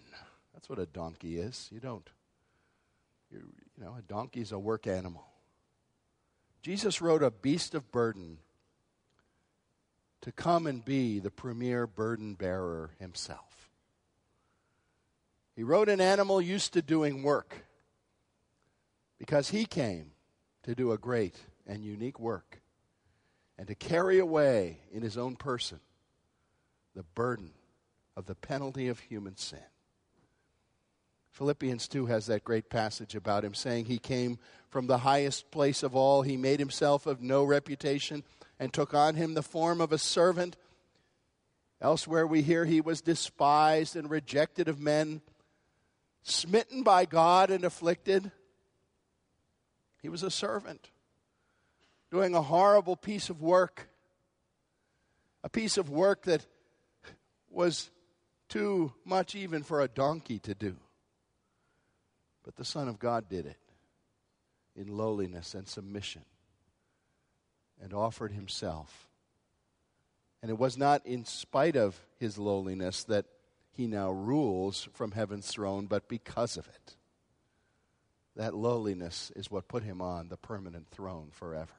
That's 0.53 0.67
what 0.67 0.79
a 0.79 0.87
donkey 0.87 1.37
is. 1.37 1.69
You 1.71 1.79
don't, 1.79 2.09
you 3.31 3.43
know, 3.77 3.95
a 3.97 4.01
donkey 4.01 4.41
is 4.41 4.51
a 4.51 4.59
work 4.59 4.87
animal. 4.87 5.25
Jesus 6.63 6.99
rode 6.99 7.21
a 7.21 7.29
beast 7.29 7.75
of 7.75 7.91
burden 7.91 8.39
to 10.21 10.31
come 10.31 10.65
and 10.65 10.83
be 10.83 11.19
the 11.19 11.29
premier 11.29 11.85
burden 11.85 12.33
bearer 12.33 12.89
himself. 12.99 13.69
He 15.55 15.63
rode 15.63 15.89
an 15.89 16.01
animal 16.01 16.41
used 16.41 16.73
to 16.73 16.81
doing 16.81 17.21
work 17.21 17.66
because 19.17 19.49
he 19.49 19.65
came 19.65 20.11
to 20.63 20.75
do 20.75 20.91
a 20.91 20.97
great 20.97 21.35
and 21.65 21.83
unique 21.83 22.19
work 22.19 22.61
and 23.57 23.67
to 23.67 23.75
carry 23.75 24.19
away 24.19 24.79
in 24.91 25.01
his 25.01 25.17
own 25.17 25.35
person 25.35 25.79
the 26.95 27.03
burden 27.03 27.51
of 28.15 28.25
the 28.25 28.35
penalty 28.35 28.87
of 28.87 28.99
human 28.99 29.37
sin. 29.37 29.59
Philippians 31.31 31.87
2 31.87 32.07
has 32.07 32.25
that 32.25 32.43
great 32.43 32.67
passage 32.67 33.13
about 33.13 33.45
him 33.45 33.53
saying 33.53 33.85
he 33.85 33.99
came 33.99 34.39
from 34.69 34.87
the 34.87 34.97
highest 34.97 35.51
place 35.51 35.83
of 35.83 35.95
all. 35.95 36.23
He 36.23 36.35
made 36.35 36.59
himself 36.59 37.05
of 37.05 37.21
no 37.21 37.43
reputation 37.43 38.23
and 38.59 38.73
took 38.73 38.95
on 38.95 39.13
him 39.13 39.35
the 39.35 39.43
form 39.43 39.79
of 39.79 39.91
a 39.91 39.99
servant. 39.99 40.57
Elsewhere 41.79 42.25
we 42.25 42.41
hear 42.41 42.65
he 42.65 42.81
was 42.81 43.01
despised 43.01 43.95
and 43.95 44.09
rejected 44.09 44.67
of 44.67 44.79
men, 44.79 45.21
smitten 46.23 46.81
by 46.81 47.05
God 47.05 47.51
and 47.51 47.63
afflicted. 47.63 48.31
He 50.01 50.09
was 50.09 50.23
a 50.23 50.31
servant 50.31 50.89
doing 52.11 52.35
a 52.35 52.41
horrible 52.41 52.95
piece 52.95 53.29
of 53.29 53.41
work, 53.41 53.89
a 55.43 55.49
piece 55.49 55.77
of 55.77 55.89
work 55.89 56.23
that 56.23 56.45
was 57.49 57.89
too 58.49 58.93
much 59.03 59.35
even 59.35 59.63
for 59.63 59.81
a 59.81 59.87
donkey 59.87 60.39
to 60.39 60.53
do. 60.53 60.77
But 62.43 62.55
the 62.55 62.65
Son 62.65 62.87
of 62.87 62.99
God 62.99 63.27
did 63.27 63.45
it 63.45 63.57
in 64.75 64.95
lowliness 64.95 65.53
and 65.53 65.67
submission 65.67 66.23
and 67.81 67.93
offered 67.93 68.31
himself. 68.31 69.09
And 70.41 70.51
it 70.51 70.57
was 70.57 70.77
not 70.77 71.05
in 71.05 71.25
spite 71.25 71.75
of 71.75 71.99
his 72.19 72.37
lowliness 72.37 73.03
that 73.05 73.25
he 73.71 73.87
now 73.87 74.11
rules 74.11 74.87
from 74.93 75.11
heaven's 75.11 75.47
throne, 75.47 75.87
but 75.87 76.07
because 76.07 76.57
of 76.57 76.67
it. 76.67 76.96
That 78.37 78.53
lowliness 78.53 79.31
is 79.35 79.49
what 79.49 79.67
put 79.67 79.81
him 79.81 79.99
on 79.99 80.29
the 80.29 80.37
permanent 80.37 80.87
throne 80.89 81.29
forever. 81.31 81.73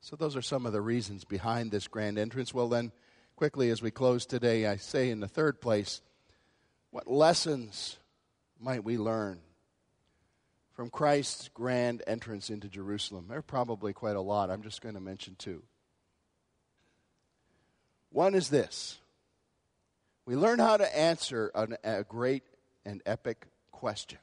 So, 0.00 0.14
those 0.14 0.36
are 0.36 0.42
some 0.42 0.64
of 0.64 0.72
the 0.72 0.80
reasons 0.80 1.24
behind 1.24 1.72
this 1.72 1.88
grand 1.88 2.18
entrance. 2.18 2.54
Well, 2.54 2.68
then, 2.68 2.92
quickly 3.34 3.70
as 3.70 3.82
we 3.82 3.90
close 3.90 4.26
today, 4.26 4.64
I 4.64 4.76
say 4.76 5.10
in 5.10 5.18
the 5.18 5.26
third 5.26 5.60
place, 5.60 6.00
what 6.92 7.10
lessons 7.10 7.96
might 8.60 8.84
we 8.84 8.96
learn 8.96 9.40
from 10.74 10.88
Christ's 10.88 11.48
grand 11.48 12.04
entrance 12.06 12.48
into 12.48 12.68
Jerusalem? 12.68 13.26
There 13.28 13.38
are 13.38 13.42
probably 13.42 13.92
quite 13.92 14.14
a 14.14 14.20
lot. 14.20 14.50
I'm 14.50 14.62
just 14.62 14.82
going 14.82 14.94
to 14.94 15.00
mention 15.00 15.34
two. 15.36 15.64
One 18.10 18.36
is 18.36 18.50
this 18.50 18.98
we 20.26 20.36
learn 20.36 20.60
how 20.60 20.76
to 20.76 20.96
answer 20.96 21.50
an, 21.56 21.76
a 21.82 22.04
great 22.04 22.44
and 22.84 23.02
epic 23.04 23.48
question. 23.72 24.18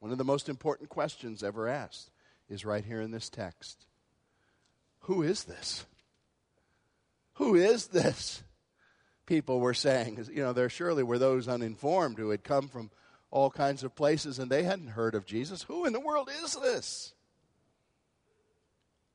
One 0.00 0.12
of 0.12 0.18
the 0.18 0.24
most 0.24 0.48
important 0.48 0.88
questions 0.88 1.42
ever 1.42 1.68
asked 1.68 2.10
is 2.48 2.64
right 2.64 2.84
here 2.84 3.00
in 3.00 3.10
this 3.10 3.28
text 3.28 3.86
who 5.02 5.22
is 5.22 5.44
this? 5.44 5.86
Who 7.34 7.54
is 7.54 7.86
this? 7.86 8.42
People 9.24 9.60
were 9.60 9.72
saying, 9.72 10.26
you 10.30 10.42
know, 10.42 10.52
there 10.52 10.68
surely 10.68 11.02
were 11.02 11.18
those 11.18 11.48
uninformed 11.48 12.18
who 12.18 12.30
had 12.30 12.44
come 12.44 12.68
from 12.68 12.90
all 13.30 13.50
kinds 13.50 13.84
of 13.84 13.94
places 13.94 14.38
and 14.38 14.50
they 14.50 14.64
hadn't 14.64 14.88
heard 14.88 15.14
of 15.14 15.24
Jesus. 15.24 15.62
Who 15.62 15.86
in 15.86 15.92
the 15.92 16.00
world 16.00 16.28
is 16.42 16.54
this? 16.56 17.14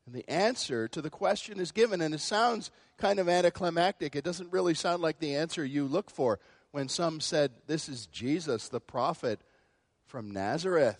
And 0.05 0.15
the 0.15 0.27
answer 0.29 0.87
to 0.87 1.01
the 1.01 1.09
question 1.09 1.59
is 1.59 1.71
given, 1.71 2.01
and 2.01 2.13
it 2.13 2.19
sounds 2.19 2.71
kind 2.97 3.19
of 3.19 3.29
anticlimactic. 3.29 4.15
It 4.15 4.25
doesn't 4.25 4.51
really 4.51 4.73
sound 4.73 5.01
like 5.01 5.19
the 5.19 5.35
answer 5.35 5.63
you 5.63 5.85
look 5.85 6.09
for 6.09 6.39
when 6.71 6.89
some 6.89 7.21
said, 7.21 7.51
This 7.67 7.87
is 7.87 8.07
Jesus, 8.07 8.67
the 8.67 8.81
prophet 8.81 9.39
from 10.13 10.29
Nazareth. 10.29 10.99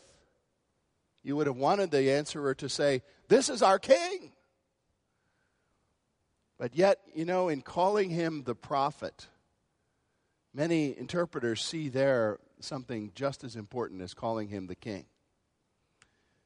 You 1.22 1.36
would 1.36 1.46
have 1.46 1.56
wanted 1.56 1.92
the 1.92 2.14
answerer 2.14 2.56
to 2.56 2.68
say, 2.68 3.04
This 3.28 3.48
is 3.48 3.62
our 3.62 3.78
king. 3.78 4.32
But 6.58 6.76
yet, 6.76 6.98
you 7.14 7.24
know, 7.24 7.48
in 7.48 7.62
calling 7.62 8.10
him 8.10 8.42
the 8.44 8.56
prophet, 8.56 9.28
many 10.52 10.98
interpreters 10.98 11.62
see 11.64 11.90
there 11.90 12.40
something 12.60 13.12
just 13.14 13.44
as 13.44 13.56
important 13.56 14.02
as 14.02 14.16
calling 14.16 14.48
him 14.48 14.66
the 14.66 14.74
king. 14.74 15.06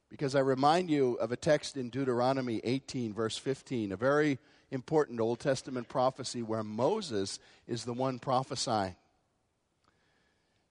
Because 0.09 0.35
I 0.35 0.41
remind 0.41 0.89
you 0.89 1.13
of 1.21 1.31
a 1.31 1.37
text 1.37 1.77
in 1.77 1.89
Deuteronomy 1.89 2.59
18, 2.65 3.13
verse 3.13 3.37
15, 3.37 3.93
a 3.93 3.95
very 3.95 4.39
important 4.71 5.21
Old 5.21 5.39
Testament 5.39 5.87
prophecy 5.87 6.43
where 6.43 6.63
Moses 6.63 7.39
is 7.65 7.85
the 7.85 7.93
one 7.93 8.19
prophesying. 8.19 8.97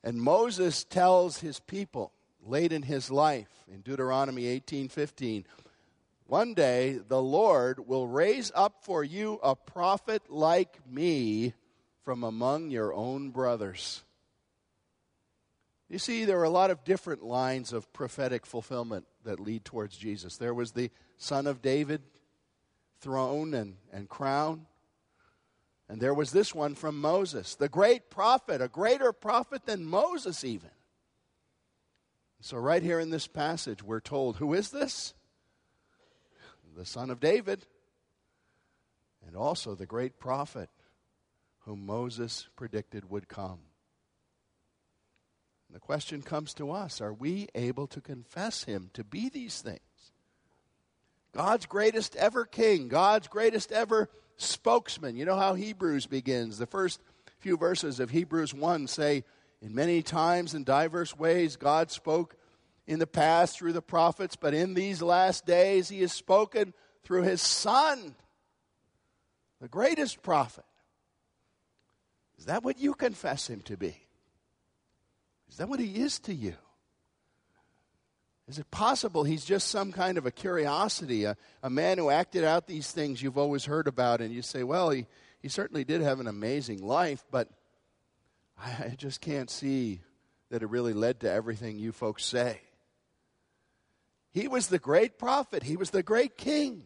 And 0.03 0.21
Moses 0.21 0.85
tells 0.85 1.39
his 1.39 1.61
people 1.61 2.13
late 2.45 2.73
in 2.73 2.83
his 2.83 3.11
life 3.11 3.49
in 3.69 3.81
Deuteronomy 3.81 4.45
18:15, 4.45 5.45
one 6.27 6.55
day 6.55 6.99
the 7.09 7.23
Lord 7.23 7.87
will 7.87 8.07
raise 8.07 8.51
up 8.55 8.85
for 8.85 9.05
you 9.05 9.39
a 9.43 9.55
prophet 9.55 10.31
like 10.31 10.87
me 10.87 11.55
from 12.05 12.25
among 12.25 12.71
your 12.71 12.93
own 12.93 13.31
brothers. 13.31 14.03
You 15.89 15.99
see, 15.99 16.25
there 16.25 16.41
are 16.41 16.45
a 16.45 16.51
lot 16.51 16.71
of 16.71 16.85
different 16.85 17.23
lines 17.23 17.73
of 17.73 17.93
prophetic 17.93 18.45
fulfillment 18.45 19.07
that 19.25 19.39
lead 19.39 19.65
towards 19.65 19.97
Jesus. 19.97 20.37
There 20.37 20.55
was 20.55 20.73
the 20.73 20.91
son 21.17 21.47
of 21.47 21.63
David, 21.63 22.03
throne 23.01 23.55
and, 23.55 23.77
and 23.93 24.09
crown. 24.09 24.67
And 25.89 26.01
there 26.01 26.15
was 26.15 26.33
this 26.33 26.55
one 26.55 26.75
from 26.75 27.01
Moses, 27.01 27.55
the 27.55 27.69
great 27.69 28.11
prophet, 28.11 28.61
a 28.61 28.69
greater 28.69 29.13
prophet 29.13 29.67
than 29.67 29.85
Moses, 29.85 30.43
even. 30.45 30.71
So, 32.41 32.57
right 32.57 32.83
here 32.83 33.01
in 33.01 33.11
this 33.11 33.27
passage, 33.27 33.83
we're 33.83 34.01
told 34.01 34.37
who 34.37 34.55
is 34.55 34.71
this? 34.71 35.15
the 36.77 36.85
son 36.85 37.11
of 37.11 37.21
David, 37.21 37.67
and 39.27 39.35
also 39.35 39.75
the 39.75 39.87
great 39.87 40.19
prophet 40.19 40.69
whom 41.61 41.87
Moses 41.87 42.49
predicted 42.55 43.11
would 43.11 43.29
come. 43.29 43.61
The 45.71 45.81
question 45.81 46.23
comes 46.23 46.55
to 46.55 46.71
us 46.71 47.01
are 47.01 47.13
we 47.13 47.49
able 47.55 47.87
to 47.89 48.01
confess 48.01 48.65
him 48.65 48.91
to 48.95 49.03
be 49.03 49.29
these 49.29 49.61
things? 49.61 49.81
God's 51.33 51.67
greatest 51.67 52.15
ever 52.17 52.45
king, 52.45 52.89
God's 52.89 53.29
greatest 53.29 53.73
ever 53.73 54.09
spokesman. 54.37 55.17
You 55.17 55.25
know 55.25 55.37
how 55.37 55.55
Hebrews 55.55 56.07
begins. 56.07 56.59
The 56.59 56.67
first 56.67 57.01
few 57.39 57.57
verses 57.57 58.01
of 58.01 58.11
Hebrews 58.11 58.55
1 58.55 58.87
say, 58.87 59.25
In 59.61 59.75
many 59.75 60.03
times 60.03 60.55
and 60.55 60.65
diverse 60.65 61.17
ways, 61.17 61.57
God 61.57 61.91
spoke 61.91 62.37
in 62.87 62.99
the 62.99 63.07
past 63.07 63.59
through 63.59 63.73
the 63.73 63.83
prophets, 63.83 64.37
but 64.37 64.55
in 64.55 64.75
these 64.75 65.03
last 65.03 65.45
days 65.45 65.89
he 65.89 66.01
has 66.01 66.13
spoken 66.13 66.73
through 67.03 67.23
his 67.23 67.41
son, 67.41 68.15
the 69.61 69.69
greatest 69.69 70.23
prophet. 70.23 70.65
Is 72.39 72.47
that 72.47 72.63
what 72.63 72.79
you 72.79 72.95
confess 72.95 73.49
him 73.49 73.61
to 73.63 73.77
be? 73.77 73.97
Is 75.49 75.57
that 75.57 75.69
what 75.69 75.81
he 75.81 75.97
is 75.97 76.19
to 76.21 76.35
you? 76.35 76.55
Is 78.49 78.59
it 78.59 78.71
possible 78.71 79.25
he's 79.25 79.45
just 79.45 79.69
some 79.69 79.91
kind 79.91 80.19
of 80.19 80.27
a 80.27 80.31
curiosity, 80.31 81.25
a, 81.25 81.37
a 81.63 81.71
man 81.71 81.99
who 81.99 82.11
acted 82.11 82.45
out 82.45 82.67
these 82.67 82.91
things 82.93 83.21
you've 83.21 83.39
always 83.39 83.65
heard 83.65 83.89
about, 83.89 84.21
and 84.21 84.33
you 84.33 84.43
say, 84.43 84.63
well, 84.63 84.91
he, 84.91 85.07
he 85.41 85.49
certainly 85.49 85.85
did 85.85 86.01
have 86.01 86.21
an 86.21 86.29
amazing 86.29 86.83
life, 86.83 87.25
but 87.31 87.49
I, 88.57 88.71
I 88.85 88.95
just 88.97 89.21
can't 89.21 89.51
see 89.51 90.01
that 90.51 90.63
it 90.63 90.71
really 90.71 90.93
led 90.93 91.21
to 91.21 91.31
everything 91.31 91.79
you 91.79 91.91
folks 91.91 92.25
say. 92.25 92.61
He 94.33 94.47
was 94.47 94.69
the 94.69 94.79
great 94.79 95.19
prophet, 95.19 95.65
he 95.65 95.77
was 95.77 95.91
the 95.91 96.03
great 96.03 96.37
king. 96.37 96.85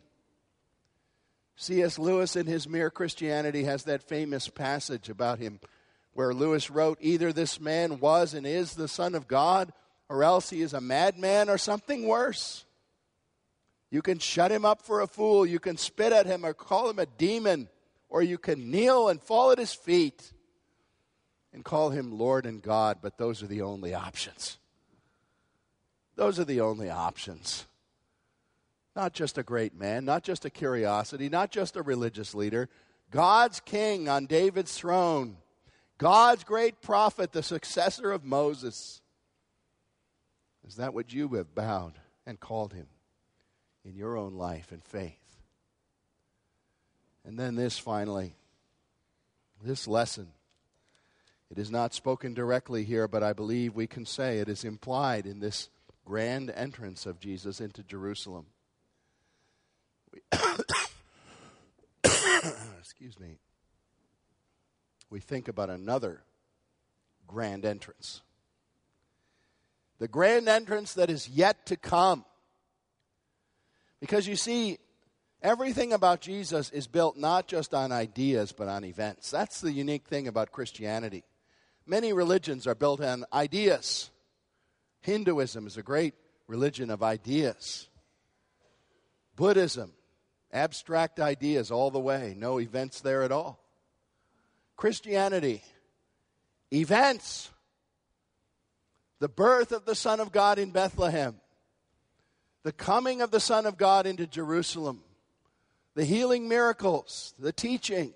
C.S. 1.57 1.99
Lewis, 1.99 2.37
in 2.37 2.47
his 2.47 2.67
Mere 2.67 2.89
Christianity, 2.89 3.65
has 3.65 3.85
that 3.85 4.03
famous 4.03 4.49
passage 4.49 5.11
about 5.11 5.39
him 5.39 5.61
where 6.15 6.33
Lewis 6.33 6.71
wrote 6.71 6.97
either 7.03 7.35
this 7.35 7.61
man 7.61 8.01
was 8.01 8.33
and 8.33 8.47
is 8.47 8.75
the 8.75 8.89
Son 8.89 9.15
of 9.15 9.29
God, 9.29 9.71
or 10.11 10.25
else 10.25 10.51
he 10.51 10.61
is 10.61 10.75
a 10.75 10.81
madman 10.81 11.49
or 11.49 11.57
something 11.57 12.07
worse. 12.07 12.67
You 13.91 14.03
can 14.03 14.19
shut 14.19 14.51
him 14.51 14.65
up 14.65 14.83
for 14.83 15.01
a 15.01 15.07
fool, 15.07 15.47
you 15.47 15.61
can 15.61 15.77
spit 15.77 16.13
at 16.13 16.27
him 16.27 16.45
or 16.45 16.53
call 16.53 16.91
him 16.91 16.99
a 16.99 17.07
demon, 17.07 17.69
or 18.09 18.21
you 18.21 18.37
can 18.37 18.73
kneel 18.73 19.09
and 19.09 19.23
fall 19.23 19.53
at 19.53 19.59
his 19.59 19.73
feet 19.73 20.33
and 21.53 21.65
call 21.65 21.91
him 21.91 22.19
Lord 22.19 22.45
and 22.45 22.61
God, 22.61 22.99
but 23.01 23.19
those 23.19 23.41
are 23.43 23.47
the 23.47 23.63
only 23.63 23.95
options. 23.95 24.59
Those 26.17 26.41
are 26.41 26.45
the 26.45 26.61
only 26.61 26.91
options. 26.91 27.67
Not 28.97 29.13
just 29.13 29.39
a 29.39 29.45
great 29.45 29.75
man, 29.75 30.05
not 30.05 30.25
just 30.25 30.45
a 30.45 30.51
curiosity, 30.51 31.29
not 31.29 31.53
just 31.53 31.77
a 31.77 31.83
religious 31.83 32.35
leader. 32.35 32.69
God's 33.13 33.61
king 33.61 34.09
on 34.09 34.27
David's 34.27 34.75
throne, 34.77 35.37
God's 35.99 36.43
great 36.43 36.83
prophet, 36.83 37.31
the 37.31 37.45
successor 37.45 38.11
of 38.11 38.25
Moses. 38.25 39.00
Is 40.71 40.77
that 40.77 40.95
what 40.95 41.13
you 41.13 41.27
have 41.31 41.53
bowed 41.53 41.95
and 42.25 42.39
called 42.39 42.73
him 42.75 42.87
in 43.85 43.97
your 43.97 44.17
own 44.17 44.35
life 44.35 44.71
and 44.71 44.85
faith? 44.85 45.19
And 47.25 47.37
then 47.37 47.57
this 47.57 47.77
finally, 47.77 48.37
this 49.65 49.89
lesson 49.89 50.29
it 51.51 51.59
is 51.59 51.73
not 51.73 51.93
spoken 51.93 52.35
directly 52.35 52.85
here, 52.85 53.09
but 53.09 53.25
I 53.25 53.33
believe 53.33 53.75
we 53.75 53.89
can 53.89 54.07
say 54.07 54.39
it 54.39 54.49
is 54.49 54.65
implied 54.65 55.27
in 55.27 55.41
this 55.41 55.71
grand 56.05 56.51
entrance 56.51 57.05
of 57.05 57.19
Jesus 57.19 57.61
into 57.61 57.83
Jerusalem. 57.83 58.47
Excuse 62.79 63.19
me. 63.19 63.41
We 65.11 65.19
think 65.19 65.49
about 65.49 65.69
another 65.69 66.23
grand 67.27 67.65
entrance. 67.65 68.23
The 70.01 70.09
grand 70.09 70.49
entrance 70.49 70.95
that 70.95 71.11
is 71.11 71.29
yet 71.29 71.67
to 71.67 71.77
come. 71.77 72.25
Because 74.01 74.27
you 74.27 74.35
see, 74.35 74.79
everything 75.43 75.93
about 75.93 76.23
Jesus 76.23 76.71
is 76.71 76.87
built 76.87 77.19
not 77.19 77.47
just 77.47 77.75
on 77.75 77.93
ideas, 77.93 78.51
but 78.51 78.67
on 78.67 78.83
events. 78.85 79.31
That's 79.31 79.61
the 79.61 79.71
unique 79.71 80.09
thing 80.09 80.27
about 80.27 80.53
Christianity. 80.53 81.23
Many 81.87 82.15
religions 82.15 82.67
are 82.67 82.75
built 82.75 83.03
on 83.03 83.27
ideas. 83.33 84.11
Hinduism 85.03 85.67
is 85.67 85.77
a 85.77 85.83
great 85.83 86.15
religion 86.47 86.91
of 86.91 87.03
ideas. 87.03 87.87
Buddhism, 89.37 89.93
abstract 90.51 91.21
ideas 91.21 91.71
all 91.71 91.91
the 91.91 92.01
way, 92.01 92.35
no 92.39 92.59
events 92.59 93.03
there 93.03 93.23
at 93.23 93.33
all. 93.33 93.63
Christianity, 94.77 95.63
events. 96.73 97.51
The 99.21 99.29
birth 99.29 99.71
of 99.71 99.85
the 99.85 99.95
Son 99.95 100.19
of 100.19 100.33
God 100.33 100.59
in 100.59 100.71
Bethlehem, 100.71 101.37
the 102.63 102.73
coming 102.73 103.21
of 103.21 103.31
the 103.31 103.41
Son 103.41 103.67
of 103.67 103.77
God 103.77 104.07
into 104.07 104.27
Jerusalem, 104.27 105.03
the 105.95 106.05
healing 106.05 106.49
miracles, 106.49 107.35
the 107.39 107.53
teaching, 107.53 108.13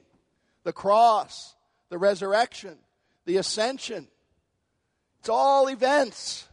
the 0.65 0.73
cross, 0.73 1.55
the 1.91 1.99
resurrection, 1.99 2.77
the 3.27 3.37
ascension. 3.37 4.09
It's 5.21 5.29
all 5.29 5.69
events. 5.69 6.49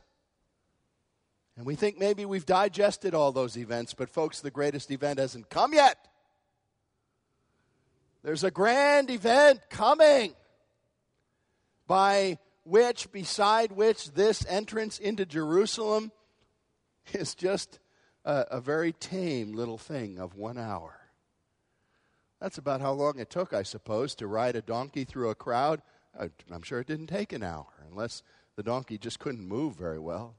And 1.55 1.65
we 1.65 1.75
think 1.75 1.97
maybe 1.97 2.25
we've 2.25 2.45
digested 2.45 3.13
all 3.13 3.31
those 3.31 3.57
events, 3.57 3.93
but 3.93 4.09
folks, 4.09 4.41
the 4.41 4.51
greatest 4.51 4.91
event 4.91 5.19
hasn't 5.19 5.49
come 5.49 5.73
yet. 5.73 6.07
There's 8.23 8.43
a 8.43 8.51
grand 8.51 9.09
event 9.09 9.61
coming 9.69 10.33
by 11.87 12.37
which, 12.63 13.11
beside 13.11 13.71
which, 13.71 14.11
this 14.11 14.45
entrance 14.47 14.99
into 14.99 15.25
Jerusalem 15.25 16.11
is 17.13 17.35
just 17.35 17.79
a, 18.25 18.45
a, 18.51 18.61
very 18.61 18.93
tame 18.93 19.53
little 19.53 19.77
thing 19.77 20.19
of 20.19 20.35
one 20.35 20.57
hour. 20.57 20.97
That's 22.39 22.57
about 22.57 22.81
how 22.81 22.93
long 22.93 23.19
it 23.19 23.29
took, 23.29 23.53
I 23.53 23.63
suppose, 23.63 24.15
to 24.15 24.27
ride 24.27 24.55
a 24.55 24.61
donkey 24.61 25.03
through 25.03 25.29
a 25.29 25.35
crowd 25.35 25.81
I'm 26.19 26.61
sure 26.63 26.79
it 26.79 26.87
didn't 26.87 27.07
take 27.07 27.33
an 27.33 27.43
hour, 27.43 27.67
unless 27.89 28.23
the 28.55 28.63
donkey 28.63 28.97
just 28.97 29.19
couldn't 29.19 29.47
move 29.47 29.75
very 29.75 29.99
well. 29.99 30.35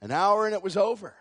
An 0.00 0.10
hour 0.10 0.46
and 0.46 0.54
it 0.54 0.62
was 0.62 0.76
over. 0.76 1.14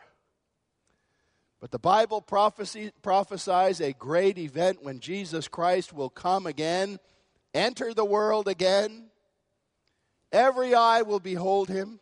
But 1.59 1.71
the 1.71 1.79
Bible 1.79 2.21
prophecy, 2.21 2.91
prophesies 3.01 3.81
a 3.81 3.93
great 3.93 4.37
event 4.37 4.83
when 4.83 4.99
Jesus 4.99 5.47
Christ 5.47 5.93
will 5.93 6.09
come 6.09 6.45
again, 6.45 6.99
enter 7.53 7.93
the 7.93 8.05
world 8.05 8.47
again. 8.47 9.05
Every 10.35 10.75
eye 10.75 11.01
will 11.01 11.21
behold 11.21 11.69
him. 11.69 12.01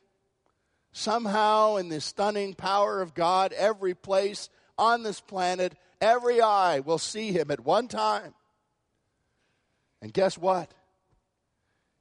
Somehow, 0.92 1.76
in 1.76 1.90
the 1.90 2.02
stunning 2.02 2.56
power 2.56 3.00
of 3.00 3.14
God, 3.14 3.54
every 3.54 3.94
place 3.94 4.50
on 4.76 5.04
this 5.04 5.22
planet, 5.22 5.76
every 6.02 6.42
eye 6.42 6.80
will 6.80 6.98
see 6.98 7.32
him 7.32 7.52
at 7.52 7.64
one 7.64 7.88
time. 7.88 8.34
And 10.02 10.12
guess 10.12 10.36
what? 10.36 10.74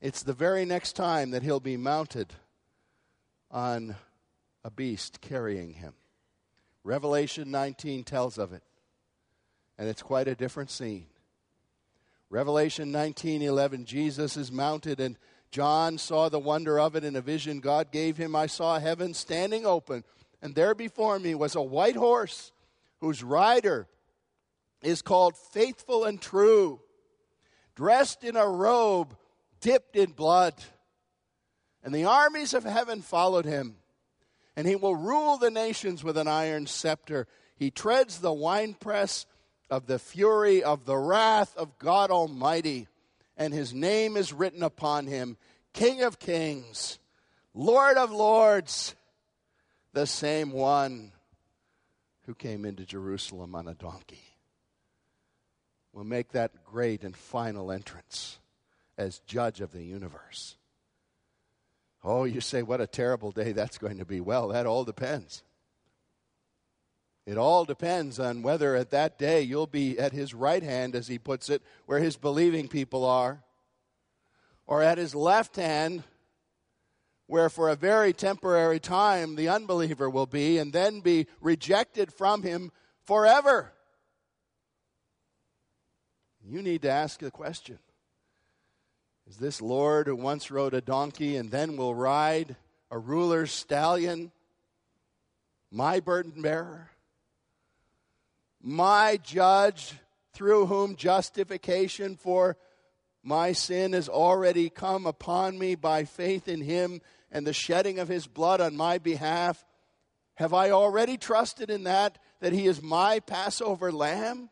It's 0.00 0.22
the 0.22 0.32
very 0.32 0.64
next 0.64 0.94
time 0.94 1.32
that 1.32 1.42
he'll 1.42 1.60
be 1.60 1.76
mounted 1.76 2.32
on 3.50 3.96
a 4.64 4.70
beast 4.70 5.20
carrying 5.20 5.74
him. 5.74 5.92
Revelation 6.82 7.50
19 7.50 8.04
tells 8.04 8.38
of 8.38 8.54
it. 8.54 8.62
And 9.76 9.86
it's 9.86 10.02
quite 10.02 10.28
a 10.28 10.34
different 10.34 10.70
scene. 10.70 11.08
Revelation 12.30 12.90
19:11 12.90 13.84
Jesus 13.84 14.38
is 14.38 14.50
mounted 14.50 14.98
and 14.98 15.18
John 15.52 15.98
saw 15.98 16.28
the 16.28 16.40
wonder 16.40 16.80
of 16.80 16.96
it 16.96 17.04
in 17.04 17.14
a 17.14 17.20
vision 17.20 17.60
God 17.60 17.92
gave 17.92 18.16
him. 18.16 18.34
I 18.34 18.46
saw 18.46 18.80
heaven 18.80 19.14
standing 19.14 19.64
open, 19.64 20.02
and 20.40 20.54
there 20.54 20.74
before 20.74 21.18
me 21.18 21.34
was 21.34 21.54
a 21.54 21.62
white 21.62 21.94
horse 21.94 22.50
whose 23.00 23.22
rider 23.22 23.86
is 24.82 25.02
called 25.02 25.36
Faithful 25.36 26.04
and 26.04 26.20
True, 26.20 26.80
dressed 27.76 28.24
in 28.24 28.36
a 28.36 28.48
robe 28.48 29.14
dipped 29.62 29.96
in 29.96 30.10
blood. 30.10 30.54
And 31.82 31.94
the 31.94 32.04
armies 32.04 32.52
of 32.52 32.64
heaven 32.64 33.00
followed 33.00 33.46
him. 33.46 33.76
And 34.54 34.68
he 34.68 34.76
will 34.76 34.94
rule 34.94 35.38
the 35.38 35.50
nations 35.50 36.04
with 36.04 36.18
an 36.18 36.28
iron 36.28 36.66
scepter. 36.66 37.26
He 37.56 37.70
treads 37.70 38.18
the 38.18 38.32
winepress 38.32 39.24
of 39.70 39.86
the 39.86 39.98
fury 39.98 40.62
of 40.62 40.84
the 40.84 40.98
wrath 40.98 41.56
of 41.56 41.78
God 41.78 42.10
Almighty. 42.10 42.88
And 43.42 43.52
his 43.52 43.74
name 43.74 44.16
is 44.16 44.32
written 44.32 44.62
upon 44.62 45.08
him 45.08 45.36
King 45.72 46.04
of 46.04 46.20
Kings, 46.20 47.00
Lord 47.54 47.96
of 47.96 48.12
Lords, 48.12 48.94
the 49.92 50.06
same 50.06 50.52
one 50.52 51.10
who 52.24 52.36
came 52.36 52.64
into 52.64 52.84
Jerusalem 52.84 53.56
on 53.56 53.66
a 53.66 53.74
donkey. 53.74 54.22
Will 55.92 56.04
make 56.04 56.30
that 56.30 56.52
great 56.64 57.02
and 57.02 57.16
final 57.16 57.72
entrance 57.72 58.38
as 58.96 59.18
judge 59.26 59.60
of 59.60 59.72
the 59.72 59.82
universe. 59.82 60.54
Oh, 62.04 62.22
you 62.22 62.40
say, 62.40 62.62
what 62.62 62.80
a 62.80 62.86
terrible 62.86 63.32
day 63.32 63.50
that's 63.50 63.76
going 63.76 63.98
to 63.98 64.04
be. 64.04 64.20
Well, 64.20 64.48
that 64.50 64.66
all 64.66 64.84
depends. 64.84 65.42
It 67.24 67.38
all 67.38 67.64
depends 67.64 68.18
on 68.18 68.42
whether 68.42 68.74
at 68.74 68.90
that 68.90 69.18
day 69.18 69.42
you'll 69.42 69.68
be 69.68 69.98
at 69.98 70.12
his 70.12 70.34
right 70.34 70.62
hand, 70.62 70.96
as 70.96 71.06
he 71.06 71.18
puts 71.18 71.48
it, 71.48 71.62
where 71.86 72.00
his 72.00 72.16
believing 72.16 72.66
people 72.66 73.04
are, 73.04 73.44
or 74.66 74.82
at 74.82 74.98
his 74.98 75.14
left 75.14 75.56
hand, 75.56 76.02
where 77.26 77.48
for 77.48 77.68
a 77.68 77.76
very 77.76 78.12
temporary 78.12 78.80
time 78.80 79.36
the 79.36 79.48
unbeliever 79.48 80.10
will 80.10 80.26
be, 80.26 80.58
and 80.58 80.72
then 80.72 81.00
be 81.00 81.26
rejected 81.40 82.12
from 82.12 82.42
him 82.42 82.72
forever. 83.04 83.72
You 86.44 86.60
need 86.60 86.82
to 86.82 86.90
ask 86.90 87.20
the 87.20 87.30
question 87.30 87.78
is 89.28 89.36
this 89.36 89.62
Lord 89.62 90.08
who 90.08 90.16
once 90.16 90.50
rode 90.50 90.74
a 90.74 90.80
donkey 90.80 91.36
and 91.36 91.50
then 91.50 91.76
will 91.76 91.94
ride 91.94 92.56
a 92.90 92.98
ruler's 92.98 93.52
stallion, 93.52 94.32
my 95.70 96.00
burden 96.00 96.42
bearer, 96.42 96.90
my 98.62 99.18
judge 99.22 99.94
through 100.32 100.66
whom 100.66 100.96
justification 100.96 102.16
for 102.16 102.56
my 103.22 103.52
sin 103.52 103.92
has 103.92 104.08
already 104.08 104.70
come 104.70 105.06
upon 105.06 105.58
me 105.58 105.74
by 105.74 106.04
faith 106.04 106.48
in 106.48 106.60
him 106.60 107.00
and 107.30 107.46
the 107.46 107.52
shedding 107.52 107.98
of 107.98 108.08
his 108.08 108.26
blood 108.26 108.60
on 108.60 108.76
my 108.76 108.98
behalf? 108.98 109.64
Have 110.36 110.54
I 110.54 110.70
already 110.70 111.18
trusted 111.18 111.70
in 111.70 111.84
that, 111.84 112.18
that 112.40 112.52
he 112.52 112.66
is 112.66 112.82
my 112.82 113.20
Passover 113.20 113.92
lamb? 113.92 114.48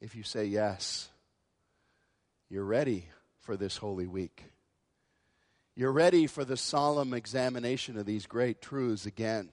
If 0.00 0.14
you 0.14 0.22
say 0.22 0.44
yes, 0.44 1.08
you're 2.48 2.64
ready 2.64 3.08
for 3.40 3.56
this 3.56 3.76
Holy 3.78 4.06
Week. 4.06 4.44
You're 5.74 5.92
ready 5.92 6.26
for 6.26 6.44
the 6.44 6.56
solemn 6.56 7.12
examination 7.12 7.98
of 7.98 8.06
these 8.06 8.26
great 8.26 8.62
truths 8.62 9.06
again. 9.06 9.50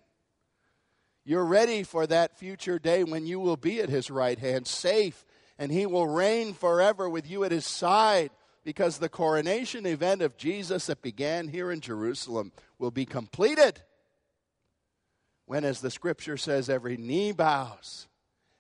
You're 1.25 1.45
ready 1.45 1.83
for 1.83 2.05
that 2.07 2.37
future 2.37 2.79
day 2.79 3.03
when 3.03 3.25
you 3.25 3.39
will 3.39 3.57
be 3.57 3.79
at 3.79 3.89
his 3.89 4.11
right 4.11 4.37
hand, 4.37 4.67
safe, 4.67 5.25
and 5.57 5.71
he 5.71 5.85
will 5.85 6.07
reign 6.07 6.53
forever 6.53 7.09
with 7.09 7.29
you 7.29 7.43
at 7.45 7.51
his 7.51 7.65
side 7.65 8.31
because 8.65 8.97
the 8.97 9.09
coronation 9.09 9.85
event 9.85 10.21
of 10.21 10.37
Jesus 10.37 10.87
that 10.87 11.01
began 11.01 11.47
here 11.47 11.71
in 11.71 11.79
Jerusalem 11.79 12.51
will 12.77 12.91
be 12.91 13.05
completed 13.05 13.81
when, 15.45 15.63
as 15.63 15.81
the 15.81 15.91
scripture 15.91 16.37
says, 16.37 16.69
every 16.69 16.97
knee 16.97 17.31
bows 17.31 18.07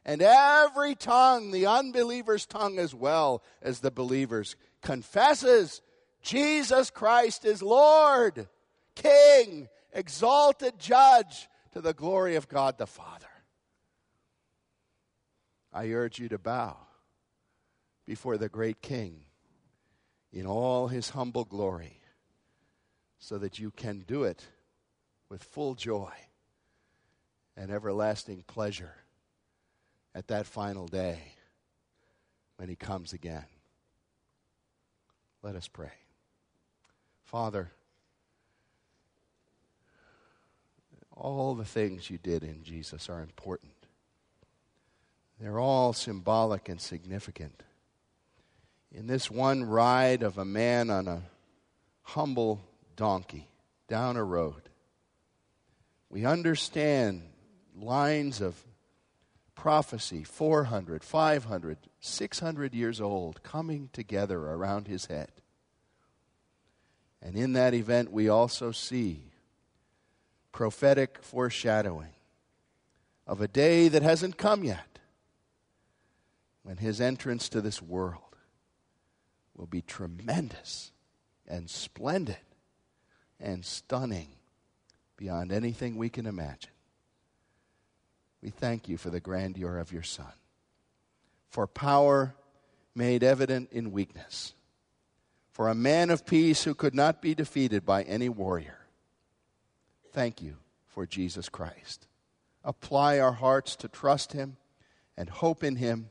and 0.05 0.21
every 0.21 0.95
tongue, 0.95 1.51
the 1.51 1.65
unbeliever's 1.65 2.45
tongue 2.45 2.79
as 2.79 2.93
well 2.93 3.43
as 3.61 3.79
the 3.79 3.91
believer's, 3.91 4.55
confesses 4.81 5.81
Jesus 6.21 6.89
Christ 6.89 7.45
is 7.45 7.61
Lord, 7.61 8.47
King, 8.95 9.69
exalted 9.93 10.79
Judge 10.79 11.49
to 11.73 11.81
the 11.81 11.93
glory 11.93 12.35
of 12.35 12.47
God 12.47 12.77
the 12.77 12.87
Father. 12.87 13.27
I 15.71 15.89
urge 15.89 16.19
you 16.19 16.29
to 16.29 16.37
bow 16.37 16.77
before 18.05 18.37
the 18.37 18.47
great 18.47 18.81
King 18.81 19.21
in 20.31 20.45
all 20.45 20.87
his 20.87 21.09
humble 21.09 21.45
glory 21.45 21.99
so 23.17 23.39
that 23.39 23.57
you 23.57 23.71
can 23.71 24.03
do 24.07 24.23
it 24.23 24.45
with 25.29 25.43
full 25.43 25.73
joy 25.73 26.11
and 27.57 27.71
everlasting 27.71 28.43
pleasure 28.45 28.93
at 30.13 30.27
that 30.27 30.45
final 30.45 30.87
day 30.87 31.19
when 32.57 32.69
he 32.69 32.75
comes 32.75 33.13
again. 33.13 33.45
Let 35.41 35.55
us 35.55 35.67
pray. 35.67 35.91
Father, 37.23 37.71
all 41.23 41.55
the 41.55 41.65
things 41.65 42.09
you 42.09 42.17
did 42.17 42.43
in 42.43 42.63
Jesus 42.63 43.09
are 43.09 43.21
important. 43.21 43.71
They're 45.39 45.59
all 45.59 45.93
symbolic 45.93 46.67
and 46.67 46.79
significant. 46.79 47.63
In 48.91 49.07
this 49.07 49.31
one 49.31 49.63
ride 49.63 50.21
of 50.21 50.37
a 50.37 50.45
man 50.45 50.89
on 50.89 51.07
a 51.07 51.23
humble 52.01 52.61
donkey 52.97 53.47
down 53.87 54.17
a 54.17 54.23
road, 54.23 54.63
we 56.09 56.25
understand 56.25 57.23
lines 57.73 58.41
of 58.41 58.61
prophecy 59.55 60.25
400, 60.25 61.05
500, 61.05 61.77
600 62.01 62.73
years 62.73 62.99
old 62.99 63.41
coming 63.43 63.89
together 63.93 64.39
around 64.39 64.87
his 64.87 65.05
head. 65.05 65.31
And 67.21 67.37
in 67.37 67.53
that 67.53 67.73
event, 67.73 68.11
we 68.11 68.27
also 68.27 68.71
see 68.71 69.32
prophetic 70.53 71.17
foreshadowing 71.21 72.13
of 73.27 73.41
a 73.41 73.47
day 73.47 73.89
that 73.89 74.03
hasn't 74.03 74.37
come 74.37 74.63
yet 74.63 74.99
when 76.61 76.77
his 76.77 77.01
entrance 77.01 77.49
to 77.49 77.59
this 77.59 77.81
world 77.81 78.37
will 79.55 79.65
be 79.65 79.81
tremendous 79.81 80.91
and 81.47 81.69
splendid 81.69 82.37
and 83.39 83.65
stunning 83.65 84.29
beyond 85.17 85.51
anything 85.51 85.97
we 85.97 86.09
can 86.09 86.25
imagine. 86.25 86.71
We 88.41 88.49
thank 88.49 88.87
you 88.87 88.97
for 88.97 89.09
the 89.09 89.19
grandeur 89.19 89.77
of 89.79 89.91
your 89.91 90.03
Son, 90.03 90.33
for 91.49 91.65
power 91.65 92.35
made 92.95 93.23
evident 93.23 93.71
in 93.71 93.91
weakness, 93.91 94.53
for 95.51 95.67
a 95.67 95.75
man 95.75 96.09
of 96.09 96.25
peace 96.25 96.63
who 96.63 96.75
could 96.75 96.93
not 96.93 97.21
be 97.21 97.33
defeated 97.33 97.85
by 97.85 98.03
any 98.03 98.29
warrior. 98.29 98.82
Thank 100.13 100.41
you 100.41 100.57
for 100.87 101.05
Jesus 101.05 101.49
Christ. 101.49 102.07
Apply 102.63 103.19
our 103.19 103.33
hearts 103.33 103.75
to 103.77 103.87
trust 103.87 104.33
him 104.33 104.57
and 105.17 105.27
hope 105.27 105.63
in 105.63 105.75
him 105.75 106.09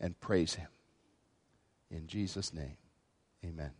and 0.00 0.18
praise 0.20 0.54
him. 0.54 0.68
In 1.90 2.06
Jesus' 2.06 2.54
name, 2.54 2.76
amen. 3.44 3.72